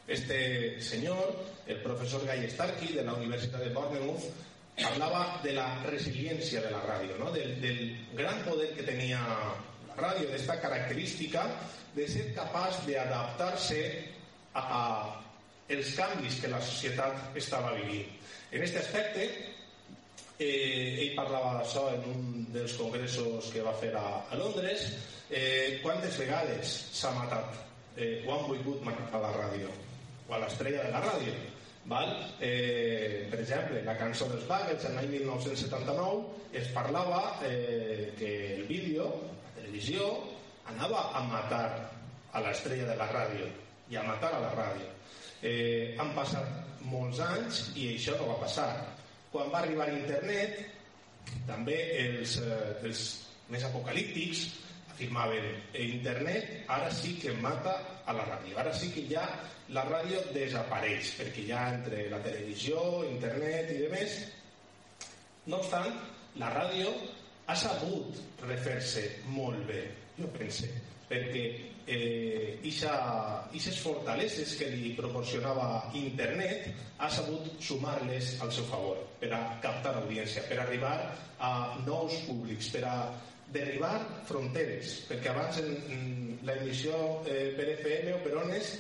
Este 0.07 0.81
señor, 0.81 1.35
el 1.67 1.81
profesor 1.81 2.25
Guy 2.25 2.49
Starkey 2.49 2.93
de 2.93 3.03
la 3.03 3.13
Universidad 3.13 3.59
de 3.59 3.69
Bournemouth, 3.69 4.23
hablaba 4.83 5.39
de 5.43 5.53
la 5.53 5.83
resiliencia 5.83 6.61
de 6.61 6.71
la 6.71 6.81
radio, 6.81 7.15
¿no? 7.17 7.31
del, 7.31 7.61
del 7.61 8.07
gran 8.13 8.41
poder 8.43 8.73
que 8.73 8.83
tenía 8.83 9.19
la 9.87 9.95
radio, 9.95 10.27
de 10.27 10.35
esta 10.35 10.59
característica 10.59 11.45
de 11.93 12.07
ser 12.07 12.33
capaz 12.33 12.85
de 12.85 12.97
adaptarse 12.97 14.09
a, 14.53 14.61
a 14.61 15.21
els 15.71 15.93
canvis 15.95 16.39
que 16.41 16.49
la 16.51 16.59
societat 16.59 17.37
estava 17.39 17.71
vivint. 17.77 18.09
En 18.51 18.59
aquest 18.59 18.81
aspecte, 18.81 19.27
eh, 20.41 21.05
ell 21.05 21.15
parlava 21.17 21.53
d'això 21.59 21.87
en 21.93 22.05
un 22.11 22.27
dels 22.53 22.73
congressos 22.79 23.51
que 23.53 23.63
va 23.65 23.73
fer 23.79 23.93
a, 23.97 24.05
a 24.29 24.39
Londres, 24.39 24.89
eh, 25.29 25.79
quantes 25.83 26.17
vegades 26.19 26.75
s'ha 26.97 27.13
matat 27.15 27.55
eh, 27.95 28.23
o 28.27 28.35
han 28.35 28.45
volgut 28.49 28.83
matar 28.85 29.21
la 29.23 29.31
ràdio 29.37 29.71
o 30.27 30.35
a 30.35 30.39
l'estrella 30.43 30.85
de 30.85 30.91
la 30.93 31.01
ràdio. 31.03 31.33
Val? 31.91 32.11
Eh, 32.39 33.27
per 33.31 33.39
exemple, 33.41 33.81
la 33.83 33.97
cançó 33.97 34.27
dels 34.29 34.45
Buggles, 34.47 34.85
en 34.85 34.95
l'any 34.95 35.09
1979, 35.17 36.21
es 36.53 36.67
parlava 36.75 37.39
eh, 37.43 38.13
que 38.17 38.31
el 38.55 38.67
vídeo, 38.69 39.09
la 39.43 39.55
televisió, 39.57 40.11
anava 40.69 41.09
a 41.17 41.23
matar 41.25 41.67
a 42.31 42.41
l'estrella 42.45 42.85
de 42.91 42.97
la 42.99 43.09
ràdio 43.11 43.49
i 43.91 43.97
a 43.97 44.03
matar 44.07 44.31
a 44.37 44.43
la 44.45 44.51
ràdio. 44.55 44.87
Eh, 45.41 45.97
han 45.99 46.13
passat 46.15 46.85
molts 46.85 47.19
anys 47.25 47.63
i 47.75 47.95
això 47.95 48.15
no 48.19 48.29
va 48.29 48.39
passar. 48.45 48.69
Quan 49.31 49.51
va 49.51 49.61
arribar 49.61 49.87
internet, 49.93 50.59
també 51.47 51.77
els, 52.01 52.37
eh, 52.41 52.59
els 52.87 53.03
més 53.51 53.63
apocalíptics 53.67 54.43
afirmaven 54.91 55.47
internet 55.81 56.69
ara 56.75 56.91
sí 56.93 57.15
que 57.21 57.33
mata 57.43 57.73
a 58.05 58.13
la 58.15 58.25
ràdio, 58.27 58.57
ara 58.59 58.73
sí 58.75 58.91
que 58.93 59.05
ja 59.09 59.23
la 59.75 59.85
ràdio 59.87 60.19
desapareix, 60.35 61.15
perquè 61.19 61.47
ja 61.47 61.63
entre 61.73 62.05
la 62.11 62.19
televisió, 62.23 63.03
internet 63.07 63.71
i 63.71 63.79
demés, 63.85 64.17
no 65.47 65.61
obstant, 65.61 65.95
la 66.41 66.51
ràdio 66.53 66.91
ha 67.47 67.55
sabut 67.55 68.19
refer-se 68.43 69.07
molt 69.31 69.63
bé, 69.67 69.83
jo 70.19 70.27
pense, 70.35 70.69
perquè 71.09 71.45
eh, 71.91 72.57
aquestes 73.51 73.81
fortaleses 73.83 74.55
que 74.57 74.69
li 74.71 74.93
proporcionava 74.97 75.91
internet 75.99 76.69
ha 76.97 77.09
sabut 77.11 77.59
sumar-les 77.61 78.37
al 78.41 78.51
seu 78.55 78.65
favor 78.69 79.01
per 79.19 79.31
a 79.35 79.41
captar 79.63 79.97
audiència, 79.99 80.45
per 80.47 80.61
arribar 80.63 80.95
a 81.39 81.51
nous 81.85 82.15
públics, 82.27 82.71
per 82.73 82.85
a 82.87 82.95
derribar 83.51 83.97
fronteres, 84.29 85.01
perquè 85.09 85.33
abans 85.33 85.59
en, 85.59 85.73
en 85.91 86.05
l'emissió 86.47 86.95
eh, 87.27 87.51
per 87.57 87.67
FM 87.81 88.15
o 88.15 88.21
per 88.23 88.37
ones 88.45 88.71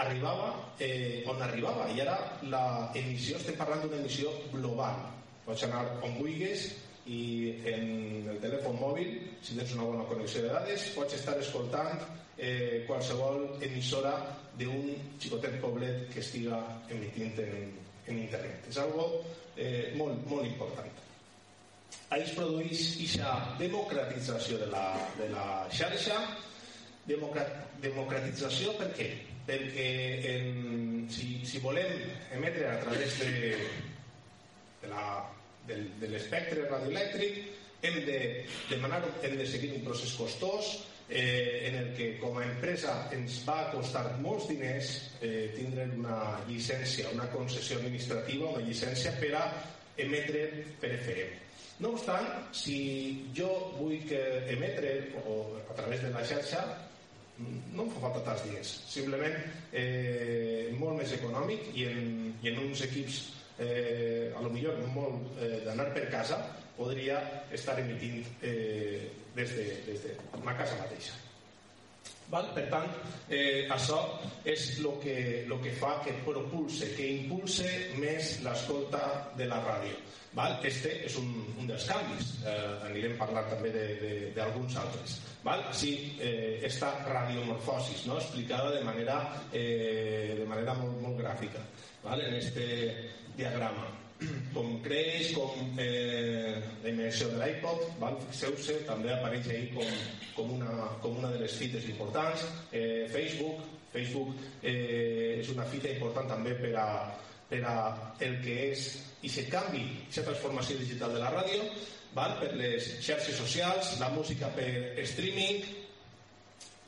arribava 0.00 0.52
eh, 0.78 1.24
on 1.28 1.42
arribava 1.42 1.88
i 1.92 2.00
ara 2.00 2.16
l'emissió, 2.46 3.36
estem 3.36 3.58
parlant 3.58 3.82
d'una 3.84 3.98
emissió 4.00 4.30
global. 4.54 5.02
Pots 5.44 5.66
anar 5.66 5.82
on 6.06 6.14
vulguis 6.20 6.70
i 7.08 7.22
en 7.70 8.28
el 8.30 8.40
telèfon 8.42 8.76
mòbil 8.80 9.12
si 9.42 9.56
tens 9.56 9.72
una 9.76 9.86
bona 9.88 10.08
connexió 10.08 10.42
de 10.44 10.50
dades 10.52 10.88
pots 10.96 11.16
estar 11.16 11.36
escoltant 11.40 12.02
eh, 12.36 12.84
qualsevol 12.88 13.46
emissora 13.64 14.12
d'un 14.58 14.90
xicotet 15.20 15.56
poblet 15.62 16.08
que 16.12 16.20
estiga 16.20 16.60
emitint 16.90 17.38
en, 17.44 17.70
en 18.08 18.20
internet. 18.26 18.68
És 18.68 18.80
algo 18.82 19.06
eh, 19.56 19.92
molt, 19.96 20.20
molt 20.28 20.46
important. 20.48 21.00
Ahir 22.10 22.26
es 22.26 22.36
produeix 22.36 22.84
aquesta 22.96 23.32
democratització 23.58 24.60
de 24.60 24.68
la, 24.72 24.84
de 25.18 25.28
la 25.32 25.46
xarxa. 25.72 26.20
Democrat, 27.08 27.52
democratització 27.82 28.76
per 28.78 28.92
què? 28.98 29.10
perquè 29.50 29.86
en, 30.30 31.06
si, 31.10 31.40
si 31.48 31.58
volem 31.64 32.04
emetre 32.36 32.68
a 32.70 32.78
través 32.84 33.16
de, 33.18 33.56
de 34.82 34.90
la, 34.92 35.04
del, 35.68 35.88
de 36.00 36.12
l'espectre 36.12 36.68
radioelèctric 36.68 37.40
hem 37.82 38.00
de 38.04 38.20
demanar, 38.68 39.02
hem 39.24 39.36
de 39.38 39.46
seguir 39.48 39.72
un 39.76 39.84
procés 39.84 40.12
costós 40.18 40.72
eh, 41.08 41.68
en 41.68 41.76
el 41.80 41.92
que 41.96 42.12
com 42.20 42.38
a 42.38 42.46
empresa 42.46 42.94
ens 43.16 43.40
va 43.46 43.70
costar 43.74 44.04
molts 44.22 44.48
diners 44.50 44.90
eh, 45.20 45.50
tindre 45.56 45.88
una 45.98 46.40
llicència, 46.48 47.10
una 47.14 47.28
concessió 47.32 47.80
administrativa, 47.80 48.52
una 48.54 48.66
llicència 48.66 49.14
per 49.20 49.32
a 49.38 49.46
emetre 50.00 50.44
per 50.80 50.92
FM. 51.00 51.40
No 51.80 51.94
obstant, 51.96 52.28
si 52.52 52.76
jo 53.36 53.48
vull 53.78 54.04
que 54.08 54.20
emetre 54.52 54.92
o 55.24 55.56
a 55.64 55.74
través 55.74 56.04
de 56.04 56.12
la 56.12 56.24
xarxa, 56.28 56.62
no 57.72 57.86
em 57.86 57.92
fa 57.94 58.02
falta 58.04 58.20
tants 58.26 58.42
diners 58.44 58.70
simplement 58.92 59.36
eh, 59.72 60.68
molt 60.76 60.98
més 61.00 61.14
econòmic 61.16 61.70
i 61.72 61.86
en, 61.88 62.02
i 62.44 62.50
en 62.52 62.58
uns 62.66 62.82
equips 62.84 63.22
eh, 63.60 64.32
a 64.36 64.42
lo 64.42 64.50
millor 64.52 64.80
molt 64.94 65.40
eh, 65.40 65.60
d'anar 65.66 65.90
per 65.96 66.08
casa 66.12 66.40
podria 66.76 67.20
estar 67.52 67.78
emitint 67.80 68.22
eh, 68.42 69.10
des, 69.36 69.56
de, 69.56 69.66
des 69.88 70.06
de 70.06 70.14
una 70.40 70.56
casa 70.56 70.78
mateixa 70.80 71.18
Val? 72.30 72.46
Per 72.54 72.62
tant, 72.70 72.86
eh, 73.28 73.66
això 73.74 73.98
és 74.46 74.78
el 74.78 74.92
que, 75.02 75.16
lo 75.50 75.58
que 75.62 75.72
fa 75.74 75.96
que 76.04 76.14
propulse, 76.22 76.92
que 76.94 77.08
impulse 77.16 77.66
més 77.98 78.36
l'escolta 78.44 79.00
de 79.36 79.48
la 79.50 79.58
ràdio. 79.64 79.98
Val? 80.38 80.60
Este 80.62 80.92
és 81.08 81.16
un, 81.18 81.26
un 81.58 81.66
dels 81.66 81.88
canvis. 81.90 82.28
Eh, 82.46 82.86
anirem 82.86 83.16
parlant 83.18 83.50
també 83.50 83.72
d'alguns 84.36 84.78
altres. 84.78 85.18
Val? 85.42 85.64
Així, 85.72 85.96
eh, 86.22 86.60
esta 86.70 86.92
radiomorfosis, 87.08 88.06
no? 88.06 88.20
explicada 88.22 88.70
de 88.76 88.84
manera, 88.86 89.18
eh, 89.50 90.36
de 90.38 90.46
manera 90.46 90.78
molt, 90.78 91.00
molt 91.02 91.18
gràfica 91.18 91.66
val? 92.04 92.20
en 92.20 92.34
este 92.34 92.66
diagrama 93.36 93.88
com 94.54 94.78
creix, 94.84 95.32
com 95.36 95.78
eh, 95.80 96.60
la 96.82 96.90
immersió 96.90 97.30
de 97.32 97.38
l'iPod, 97.40 97.86
fixeu-se, 98.28 98.80
també 98.88 99.12
apareix 99.14 99.48
ahí 99.48 99.68
com, 99.74 99.94
com, 100.36 100.54
una, 100.58 100.90
com 101.04 101.16
una 101.22 101.30
de 101.32 101.40
les 101.44 101.56
fites 101.56 101.86
importants. 101.88 102.44
Eh, 102.72 103.06
Facebook, 103.12 103.64
Facebook 103.94 104.34
eh, 104.62 105.40
és 105.40 105.52
una 105.54 105.66
fita 105.70 105.90
important 105.92 106.28
també 106.30 106.54
per 106.58 106.74
a, 106.78 106.88
per 107.50 107.62
a 107.66 107.76
el 108.26 108.36
que 108.44 108.58
és 108.70 108.90
i 109.24 109.28
se 109.32 109.46
canvi, 109.52 109.82
aquesta 110.04 110.28
transformació 110.30 110.78
digital 110.80 111.16
de 111.16 111.24
la 111.24 111.32
ràdio, 111.34 111.64
val? 112.16 112.36
per 112.40 112.54
les 112.58 112.86
xarxes 113.04 113.36
socials, 113.36 113.96
la 114.00 114.08
música 114.14 114.48
per 114.56 114.70
streaming, 115.08 115.64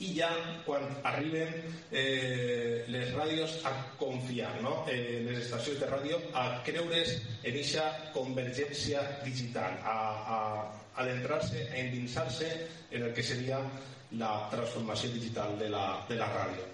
i 0.03 0.11
ja 0.17 0.29
quan 0.65 0.83
arriben 1.07 1.53
eh, 1.91 2.83
les 2.91 3.13
ràdios 3.15 3.55
a 3.67 3.71
confiar, 3.99 4.51
no? 4.61 4.83
eh, 4.91 5.21
les 5.23 5.45
estacions 5.45 5.79
de 5.79 5.89
ràdio 5.89 6.19
a 6.33 6.45
creure's 6.67 7.15
en 7.43 7.49
aquesta 7.53 7.87
convergència 8.15 9.03
digital, 9.23 9.79
a, 9.83 9.97
a 10.35 11.01
adentrar-se, 11.03 11.67
a 11.71 11.79
endinsar-se 11.85 12.51
en 12.91 13.07
el 13.07 13.13
que 13.13 13.23
seria 13.23 13.61
la 14.19 14.33
transformació 14.51 15.09
digital 15.13 15.57
de 15.59 15.71
la, 15.73 15.85
de 16.09 16.19
la 16.19 16.29
ràdio. 16.35 16.67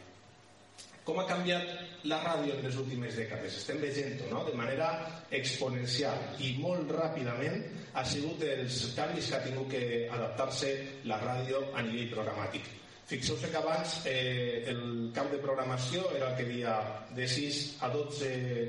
Com 1.06 1.22
ha 1.22 1.30
canviat 1.30 2.04
la 2.10 2.20
ràdio 2.22 2.58
en 2.58 2.66
les 2.68 2.76
últimes 2.78 3.16
dècades? 3.18 3.56
Estem 3.62 3.80
veient 3.82 4.20
no? 4.30 4.44
de 4.46 4.54
manera 4.58 4.90
exponencial 5.34 6.42
i 6.46 6.52
molt 6.62 6.92
ràpidament 6.94 7.64
ha 7.98 8.04
sigut 8.06 8.44
els 8.46 8.84
canvis 8.98 9.32
que 9.32 9.40
ha 9.40 9.46
tingut 9.48 9.72
que 9.74 9.86
adaptar-se 10.18 10.76
la 11.10 11.18
ràdio 11.24 11.64
a 11.74 11.86
nivell 11.88 12.14
programàtic 12.14 12.70
Fixeu-se 13.10 13.50
que 13.50 13.58
abans 13.58 14.04
eh, 14.06 14.70
el 14.70 15.10
camp 15.16 15.32
de 15.34 15.40
programació 15.42 16.04
era 16.14 16.28
el 16.30 16.36
que 16.38 16.44
dia 16.46 16.76
de 17.18 17.26
6 17.26 17.62
a 17.82 17.90
12 17.90 18.28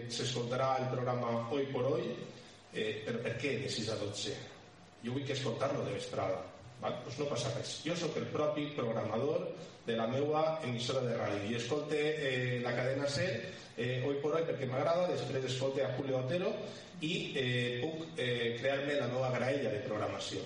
s'escoltarà 0.08 0.70
el 0.80 0.86
programa 0.94 1.34
Hoy 1.52 1.66
por 1.68 1.84
Hoy, 1.90 2.06
eh, 2.72 3.02
però 3.04 3.20
per 3.20 3.34
què 3.42 3.58
de 3.60 3.68
6 3.68 3.90
a 3.92 3.98
12? 4.00 4.38
Jo 5.04 5.12
vull 5.12 5.26
que 5.28 5.36
escoltar-lo 5.36 5.84
de 5.84 5.92
vesprada. 5.98 6.40
Val? 6.80 6.96
Pues 7.04 7.20
no 7.20 7.28
passa 7.28 7.52
res. 7.52 7.74
Jo 7.84 7.98
sóc 8.00 8.16
el 8.16 8.30
propi 8.32 8.70
programador 8.78 9.44
de 9.84 10.00
la 10.00 10.08
meva 10.08 10.44
emissora 10.64 11.04
de 11.04 11.20
ràdio 11.20 11.44
i 11.50 11.60
escolte 11.60 12.00
eh, 12.00 12.58
la 12.64 12.72
cadena 12.72 13.12
C 13.12 13.28
eh, 13.76 14.02
Hoy 14.06 14.24
por 14.24 14.40
Hoy 14.40 14.48
perquè 14.48 14.72
m'agrada, 14.72 15.04
després 15.12 15.52
escolte 15.52 15.84
a 15.84 15.92
Julio 15.98 16.24
Otero 16.24 16.54
i 17.04 17.14
eh, 17.36 17.80
puc 17.84 18.16
eh, 18.16 18.56
crear-me 18.56 18.96
la 19.04 19.12
nova 19.12 19.34
graella 19.36 19.68
de 19.76 19.84
programació. 19.84 20.40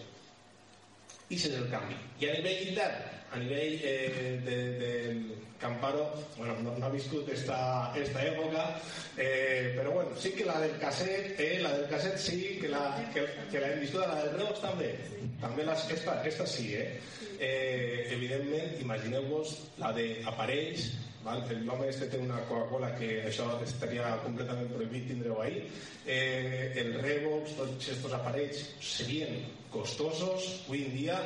I 1.31 1.39
és 1.39 1.53
el 1.55 1.71
canvi. 1.71 1.95
I 2.19 2.33
a 2.33 2.39
nivell 2.41 2.73
intern, 2.73 3.14
a 3.35 3.39
nivell 3.39 3.81
eh, 3.83 4.41
de, 4.45 4.59
del 4.79 5.35
Camparo, 5.59 6.13
bueno, 6.37 6.55
no, 6.61 6.77
no 6.77 6.87
ha 6.87 6.91
viscut 6.91 7.29
esta, 7.33 7.93
esta 7.97 8.23
època, 8.23 8.77
eh, 9.17 9.73
però 9.75 9.93
bueno, 9.93 10.11
sí 10.17 10.33
que 10.33 10.45
la 10.45 10.61
del 10.61 10.77
casset, 10.79 11.39
eh, 11.41 11.59
la 11.63 11.73
del 11.73 11.89
casset 11.89 12.19
sí 12.19 12.59
que 12.61 12.69
la, 12.69 12.85
que, 13.15 13.25
que 13.51 13.61
la 13.61 13.73
hem 13.73 13.81
viscut, 13.81 14.05
la 14.05 14.21
del 14.23 14.37
Revox 14.37 14.61
també. 14.61 14.93
També 15.41 15.65
les, 15.65 15.87
esta, 15.97 16.19
aquesta 16.21 16.47
sí, 16.47 16.75
eh? 16.77 17.01
eh 17.41 18.13
evidentment, 18.15 18.77
imagineu-vos 18.85 19.57
la 19.81 19.91
d'aparells, 19.97 20.91
val? 21.25 21.43
l'home 21.65 21.89
este 21.89 22.11
té 22.13 22.21
una 22.21 22.43
Coca-Cola 22.51 22.93
que 22.99 23.25
això 23.31 23.49
estaria 23.65 24.13
completament 24.27 24.69
prohibit 24.75 25.09
tindre-ho 25.09 25.41
ahir 25.41 25.65
eh, 26.05 26.75
el 26.83 26.93
Revox, 27.01 27.57
tots 27.57 27.89
aquests 27.89 28.17
aparells 28.21 28.63
serien 28.85 29.41
costosos 29.73 30.51
avui 30.67 30.85
en 30.85 30.95
dia 30.99 31.19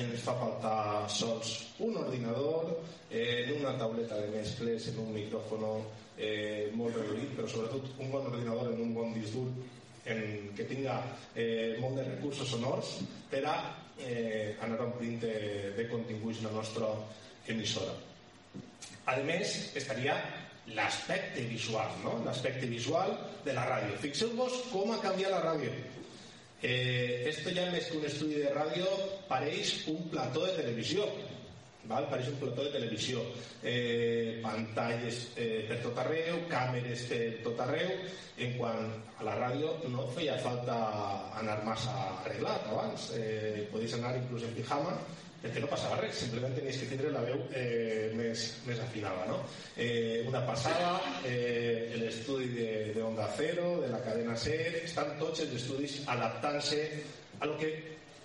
ens 0.00 0.22
fa 0.24 0.34
faltar 0.40 1.08
sols 1.12 1.52
un 1.84 1.98
ordinador 2.00 2.70
eh, 3.10 3.52
una 3.58 3.74
tauleta 3.78 4.20
de 4.22 4.30
mescles 4.32 4.88
en 4.92 5.02
un 5.04 5.12
micròfono 5.16 5.74
eh, 6.16 6.70
molt 6.78 6.96
reduït 6.96 7.34
però 7.36 7.48
sobretot 7.48 8.00
un 8.00 8.12
bon 8.14 8.30
ordinador 8.32 8.72
en 8.72 8.80
un 8.86 8.94
bon 8.96 9.12
disc 9.16 9.36
dur 9.36 9.48
en, 10.12 10.22
que 10.56 10.64
tinga 10.70 10.96
eh, 11.34 11.76
molt 11.80 12.00
de 12.00 12.06
recursos 12.08 12.48
sonors 12.48 12.96
per 13.30 13.44
a 13.46 13.58
eh, 14.00 14.56
anar 14.64 14.80
omplint 14.88 15.20
de, 15.26 15.36
de 15.76 15.86
continguts 15.92 16.42
la 16.46 16.56
nostra 16.56 16.88
emissora 17.52 17.92
a 19.06 19.16
més, 19.26 19.52
estaria 19.74 20.14
l'aspecte 20.76 21.42
visual, 21.50 21.90
no? 22.04 22.20
l'aspecte 22.24 22.68
visual 22.70 23.16
de 23.44 23.54
la 23.56 23.64
ràdio. 23.66 23.96
Fixeu-vos 24.02 24.60
com 24.70 24.92
ha 24.94 25.00
canviat 25.02 25.32
la 25.34 25.40
ràdio. 25.42 25.72
Eh, 26.62 27.01
esto 27.32 27.52
ja 27.56 27.68
més 27.72 27.88
que 27.88 27.98
un 27.98 28.08
estudi 28.08 28.42
de 28.42 28.50
ràdio 28.54 28.88
pareix 29.28 29.76
un 29.92 30.02
plató 30.12 30.44
de 30.46 30.56
televisió 30.60 31.06
val? 31.88 32.06
pareix 32.10 32.28
un 32.30 32.38
plató 32.42 32.66
de 32.66 32.74
televisió 32.76 33.22
eh, 33.62 34.38
pantalles 34.44 35.22
eh, 35.36 35.64
per 35.70 35.80
tot 35.86 35.98
arreu 36.04 36.44
càmeres 36.52 37.06
per 37.10 37.22
tot 37.46 37.64
arreu 37.64 37.90
en 38.42 38.54
quant 38.58 38.92
a 39.18 39.26
la 39.26 39.34
ràdio 39.40 39.74
no 39.94 40.06
feia 40.14 40.38
falta 40.44 40.76
anar 41.40 41.58
massa 41.66 41.96
arreglat 42.20 42.70
abans 42.70 43.10
eh, 43.18 43.66
podies 43.72 43.98
anar 43.98 44.14
inclús 44.20 44.46
en 44.48 44.56
pijama 44.58 44.96
perquè 45.42 45.58
no 45.58 45.68
passava 45.70 45.96
res, 45.98 46.20
simplement 46.22 46.54
tenies 46.54 46.76
que 46.78 46.86
tindre 46.86 47.10
la 47.10 47.24
veu 47.26 47.40
eh, 47.58 48.12
més, 48.14 48.44
més 48.62 48.78
afinada. 48.78 49.24
No? 49.26 49.40
Eh, 49.74 50.22
una 50.28 50.44
passada, 50.46 50.92
eh, 51.26 51.96
l'estudi 51.98 52.52
de, 52.54 52.68
de 52.94 53.02
Onda 53.02 53.26
Cero, 53.34 53.80
de 53.82 53.90
la 53.90 53.98
cadena 54.06 54.36
SER, 54.38 54.84
estan 54.84 55.16
tots 55.18 55.42
els 55.42 55.56
estudis 55.58 55.98
adaptant-se 56.14 56.84
a 57.42 57.50
lo 57.50 57.58
que 57.58 57.70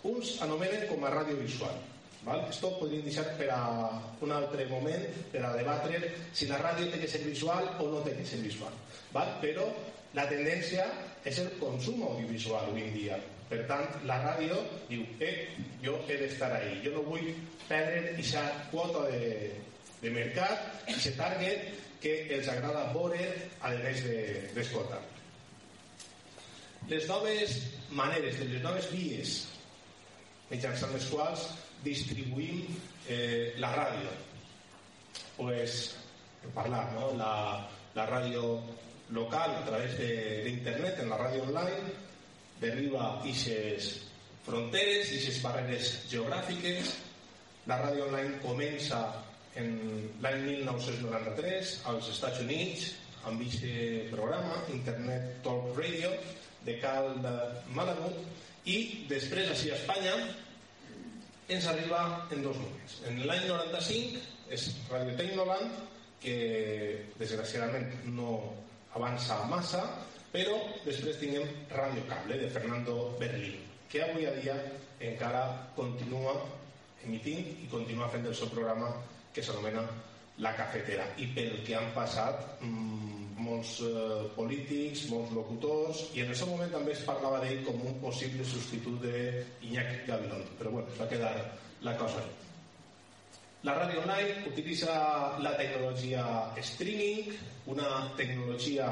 uns 0.06 0.38
anomenen 0.46 0.86
com 0.88 1.04
a 1.04 1.12
radiovisual. 1.12 1.74
Val? 2.24 2.44
Esto 2.52 2.74
podríem 2.78 3.06
deixar 3.08 3.26
per 3.40 3.50
a 3.56 3.62
un 4.22 4.32
altre 4.36 4.68
moment 4.70 5.04
per 5.32 5.42
a 5.42 5.56
debatre 5.58 6.02
si 6.36 6.48
la 6.50 6.60
ràdio 6.62 6.92
té 6.92 7.02
que 7.02 7.10
ser 7.10 7.24
visual 7.26 7.66
o 7.82 7.90
no 7.92 8.04
té 8.06 8.14
que 8.18 8.28
ser 8.28 8.40
visual. 8.44 8.74
Val? 9.16 9.38
Però 9.42 9.66
la 10.18 10.28
tendència 10.30 10.86
és 11.26 11.42
el 11.44 11.50
consum 11.62 12.04
audiovisual 12.08 12.70
avui 12.70 12.86
en 12.86 12.94
dia 12.96 13.18
per 13.48 13.62
tant, 13.68 13.86
la 14.08 14.18
ràdio 14.24 14.58
diu, 14.90 15.06
eh, 15.24 15.48
jo 15.84 15.96
he 16.08 16.18
d'estar 16.20 16.50
ahí, 16.58 16.82
jo 16.84 16.92
no 16.98 17.04
vull 17.06 17.30
perdre 17.68 18.02
aquesta 18.12 18.44
quota 18.72 19.06
de, 19.14 19.54
de 20.02 20.12
mercat, 20.12 20.66
aquest 20.84 21.16
target 21.20 21.70
que 22.04 22.18
els 22.36 22.50
agrada 22.52 22.90
veure 22.96 23.30
a 23.64 23.72
més 23.80 24.04
d'escoltar. 24.56 25.00
De, 25.00 25.17
les 26.90 27.08
noves 27.08 27.60
maneres, 27.92 28.40
de 28.40 28.48
les 28.54 28.64
noves 28.64 28.90
vies 28.94 29.38
mitjançant 30.52 30.94
les 30.96 31.06
quals 31.12 31.46
distribuïm 31.84 32.66
eh, 33.10 33.54
la 33.60 33.74
ràdio. 33.76 34.12
pues, 35.38 35.96
parlar, 36.56 36.92
no? 36.94 37.12
la, 37.18 37.68
la 37.94 38.06
ràdio 38.10 38.58
local 39.12 39.56
a 39.56 39.64
través 39.66 39.98
d'internet, 40.00 41.02
en 41.04 41.10
la 41.12 41.18
ràdio 41.20 41.44
online, 41.46 41.94
derriba 42.62 43.10
eixes 43.26 43.92
fronteres, 44.48 45.12
eixes 45.14 45.42
barreres 45.44 45.94
geogràfiques. 46.10 46.96
La 47.68 47.78
ràdio 47.84 48.08
online 48.08 48.40
comença 48.42 49.02
en 49.60 49.76
l'any 50.24 50.42
1993 50.64 51.76
als 51.92 52.10
Estats 52.14 52.42
Units 52.46 52.92
amb 53.28 53.44
aquest 53.44 54.12
programa, 54.14 54.62
Internet 54.74 55.42
Talk 55.44 55.74
Radio, 55.78 56.14
de 56.68 56.78
Cal 56.84 57.14
de 57.24 57.34
Malamut, 57.76 58.20
i 58.68 59.08
després, 59.08 59.50
així 59.54 59.72
a 59.72 59.78
Espanya, 59.80 60.16
ens 61.48 61.68
arriba 61.72 62.02
en 62.36 62.44
dos 62.44 62.58
moments. 62.60 62.98
En 63.08 63.22
l'any 63.30 63.46
95 63.48 64.20
és 64.52 64.68
Radio 64.92 65.16
Tecnoland, 65.20 65.78
que 66.20 66.36
desgraciadament 67.20 67.88
no 68.18 68.36
avança 68.98 69.40
massa, 69.48 69.84
però 70.34 70.58
després 70.84 71.20
tinguem 71.22 71.48
Radio 71.72 72.04
Cable 72.10 72.40
de 72.42 72.50
Fernando 72.52 72.98
Berlín, 73.22 73.62
que 73.88 74.04
avui 74.04 74.28
a 74.28 74.36
dia 74.36 74.58
encara 75.00 75.46
continua 75.78 76.36
emitint 77.06 77.48
i 77.64 77.70
continua 77.72 78.10
fent 78.12 78.26
el 78.28 78.36
seu 78.36 78.52
programa 78.52 78.92
que 79.34 79.46
s'anomena 79.46 79.86
La 80.44 80.54
Cafetera. 80.56 81.06
I 81.18 81.28
pel 81.36 81.62
que 81.66 81.76
han 81.78 81.90
passat 81.96 82.62
mmm, 82.62 83.38
molts 83.42 83.78
eh, 83.86 84.26
polítics, 84.36 85.08
molts 85.12 85.34
locutors, 85.36 86.04
i 86.18 86.24
en 86.26 86.34
seu 86.38 86.52
moment 86.52 86.74
també 86.74 86.94
es 86.94 87.06
parlava 87.08 87.42
d'ell 87.44 87.64
com 87.68 87.80
un 87.86 87.98
possible 88.04 88.46
substitut 88.46 89.00
d'Iñaki 89.06 90.04
Gavilón. 90.10 90.44
Però 90.60 90.74
bueno, 90.78 90.94
va 91.00 91.10
quedar 91.10 91.34
la 91.86 91.96
cosa. 91.98 92.24
La 93.66 93.74
ràdio 93.74 94.04
online 94.04 94.46
utilitza 94.48 94.94
la 95.44 95.56
tecnologia 95.58 96.24
streaming, 96.62 97.34
una 97.74 97.90
tecnologia 98.16 98.92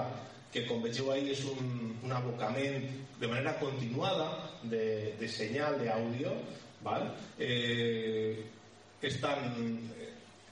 que 0.51 0.65
com 0.65 0.81
vegeu 0.81 1.11
ahir 1.13 1.29
és 1.35 1.43
un, 1.51 1.93
un 2.03 2.13
abocament 2.15 2.87
de 3.19 3.27
manera 3.29 3.53
continuada 3.61 4.27
de, 4.63 5.13
de 5.19 5.29
senyal 5.29 5.77
d'àudio? 5.83 6.33
Eh, 7.39 8.45
que 9.01 9.07
estan 9.09 9.57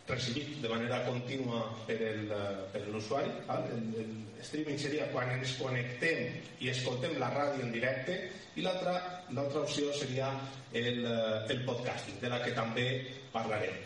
recibit 0.09 0.59
de 0.61 0.69
manera 0.71 1.03
contínua 1.07 1.63
per 1.87 2.83
l'usuari 2.89 3.31
el, 3.55 3.67
el 4.03 4.43
streaming 4.43 4.79
seria 4.79 5.07
quan 5.13 5.31
ens 5.37 5.55
connectem 5.61 6.25
i 6.59 6.71
escoltem 6.73 7.15
la 7.21 7.31
ràdio 7.31 7.63
en 7.63 7.71
directe 7.71 8.19
i 8.59 8.65
l'altra 8.65 9.63
opció 9.63 9.93
seria 9.95 10.29
el, 10.75 11.05
el 11.07 11.65
podcasting 11.65 12.19
de 12.21 12.31
la 12.33 12.43
que 12.43 12.55
també 12.57 12.87
parlarem 13.31 13.79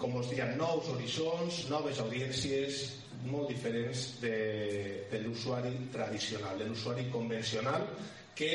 com 0.00 0.16
us 0.16 0.30
deia, 0.32 0.46
nous 0.56 0.86
horitzons, 0.88 1.66
noves 1.68 1.98
audiències, 2.00 2.78
molt 3.28 3.50
diferents 3.52 4.06
de, 4.22 4.36
de 5.10 5.20
l'usuari 5.20 5.74
tradicional, 5.92 6.56
de 6.56 6.70
l'usuari 6.70 7.04
convencional, 7.12 7.84
que 8.34 8.52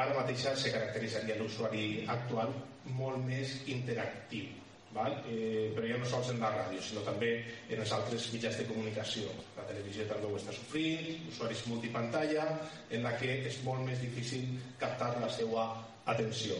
ara 0.00 0.16
mateix 0.16 0.46
se 0.56 0.72
caracteritzaria 0.72 1.36
l'usuari 1.36 2.06
actual 2.08 2.54
molt 2.96 3.20
més 3.28 3.52
interactiu. 3.68 4.48
Val? 4.96 5.18
Eh, 5.30 5.70
però 5.76 5.88
ja 5.90 5.98
no 6.00 6.08
sols 6.08 6.32
en 6.32 6.40
la 6.42 6.52
ràdio, 6.54 6.80
sinó 6.82 7.04
també 7.06 7.30
en 7.68 7.82
els 7.82 7.92
altres 7.96 8.30
mitjans 8.32 8.56
de 8.60 8.66
comunicació. 8.70 9.34
La 9.58 9.66
televisió 9.68 10.08
també 10.08 10.30
ho 10.30 10.38
està 10.38 10.54
sofrint, 10.56 11.28
usuaris 11.32 11.66
multipantalla, 11.70 12.48
en 12.90 13.04
la 13.06 13.14
que 13.20 13.42
és 13.50 13.60
molt 13.66 13.84
més 13.86 14.00
difícil 14.02 14.48
captar 14.80 15.12
la 15.20 15.30
seva 15.32 15.68
atenció. 16.06 16.56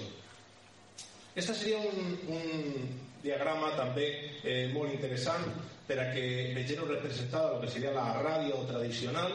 Aquesta 1.32 1.54
seria 1.54 1.80
un, 1.84 2.14
un 2.32 2.86
diagrama 3.22 3.72
també 3.76 4.06
eh, 4.42 4.68
molt 4.72 4.92
interessant 4.92 5.44
per 5.86 5.98
a 6.02 6.10
que 6.12 6.52
vegeu 6.56 6.86
representada 6.88 7.54
el 7.54 7.64
que 7.64 7.70
seria 7.70 7.94
la 7.94 8.06
ràdio 8.24 8.62
tradicional 8.70 9.34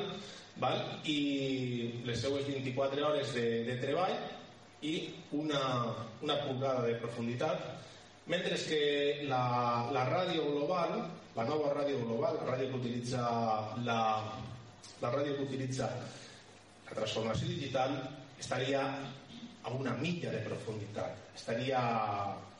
val? 0.59 0.81
i 1.05 2.01
les 2.07 2.19
seues 2.21 2.47
24 2.47 3.05
hores 3.07 3.33
de, 3.37 3.45
de 3.67 3.77
treball 3.83 4.15
i 4.81 4.95
una, 5.37 5.61
una 6.25 6.37
pulgada 6.43 6.87
de 6.87 6.97
profunditat 7.03 7.63
mentre 8.27 8.57
que 8.67 8.81
la, 9.29 9.89
la 9.93 10.05
ràdio 10.09 10.45
global 10.51 10.97
la 11.35 11.45
nova 11.47 11.73
ràdio 11.73 12.01
global 12.03 12.37
la 12.41 12.51
ràdio 12.53 12.69
que 12.69 12.81
utilitza 12.81 13.21
la, 13.87 14.01
la 15.01 15.09
ràdio 15.13 15.37
que 15.37 15.47
utilitza 15.49 15.89
la 16.89 16.93
transformació 16.93 17.47
digital 17.47 17.97
estaria 18.39 18.83
a 19.61 19.69
una 19.77 19.93
milla 19.97 20.33
de 20.33 20.43
profunditat 20.45 21.35
estaria 21.37 21.81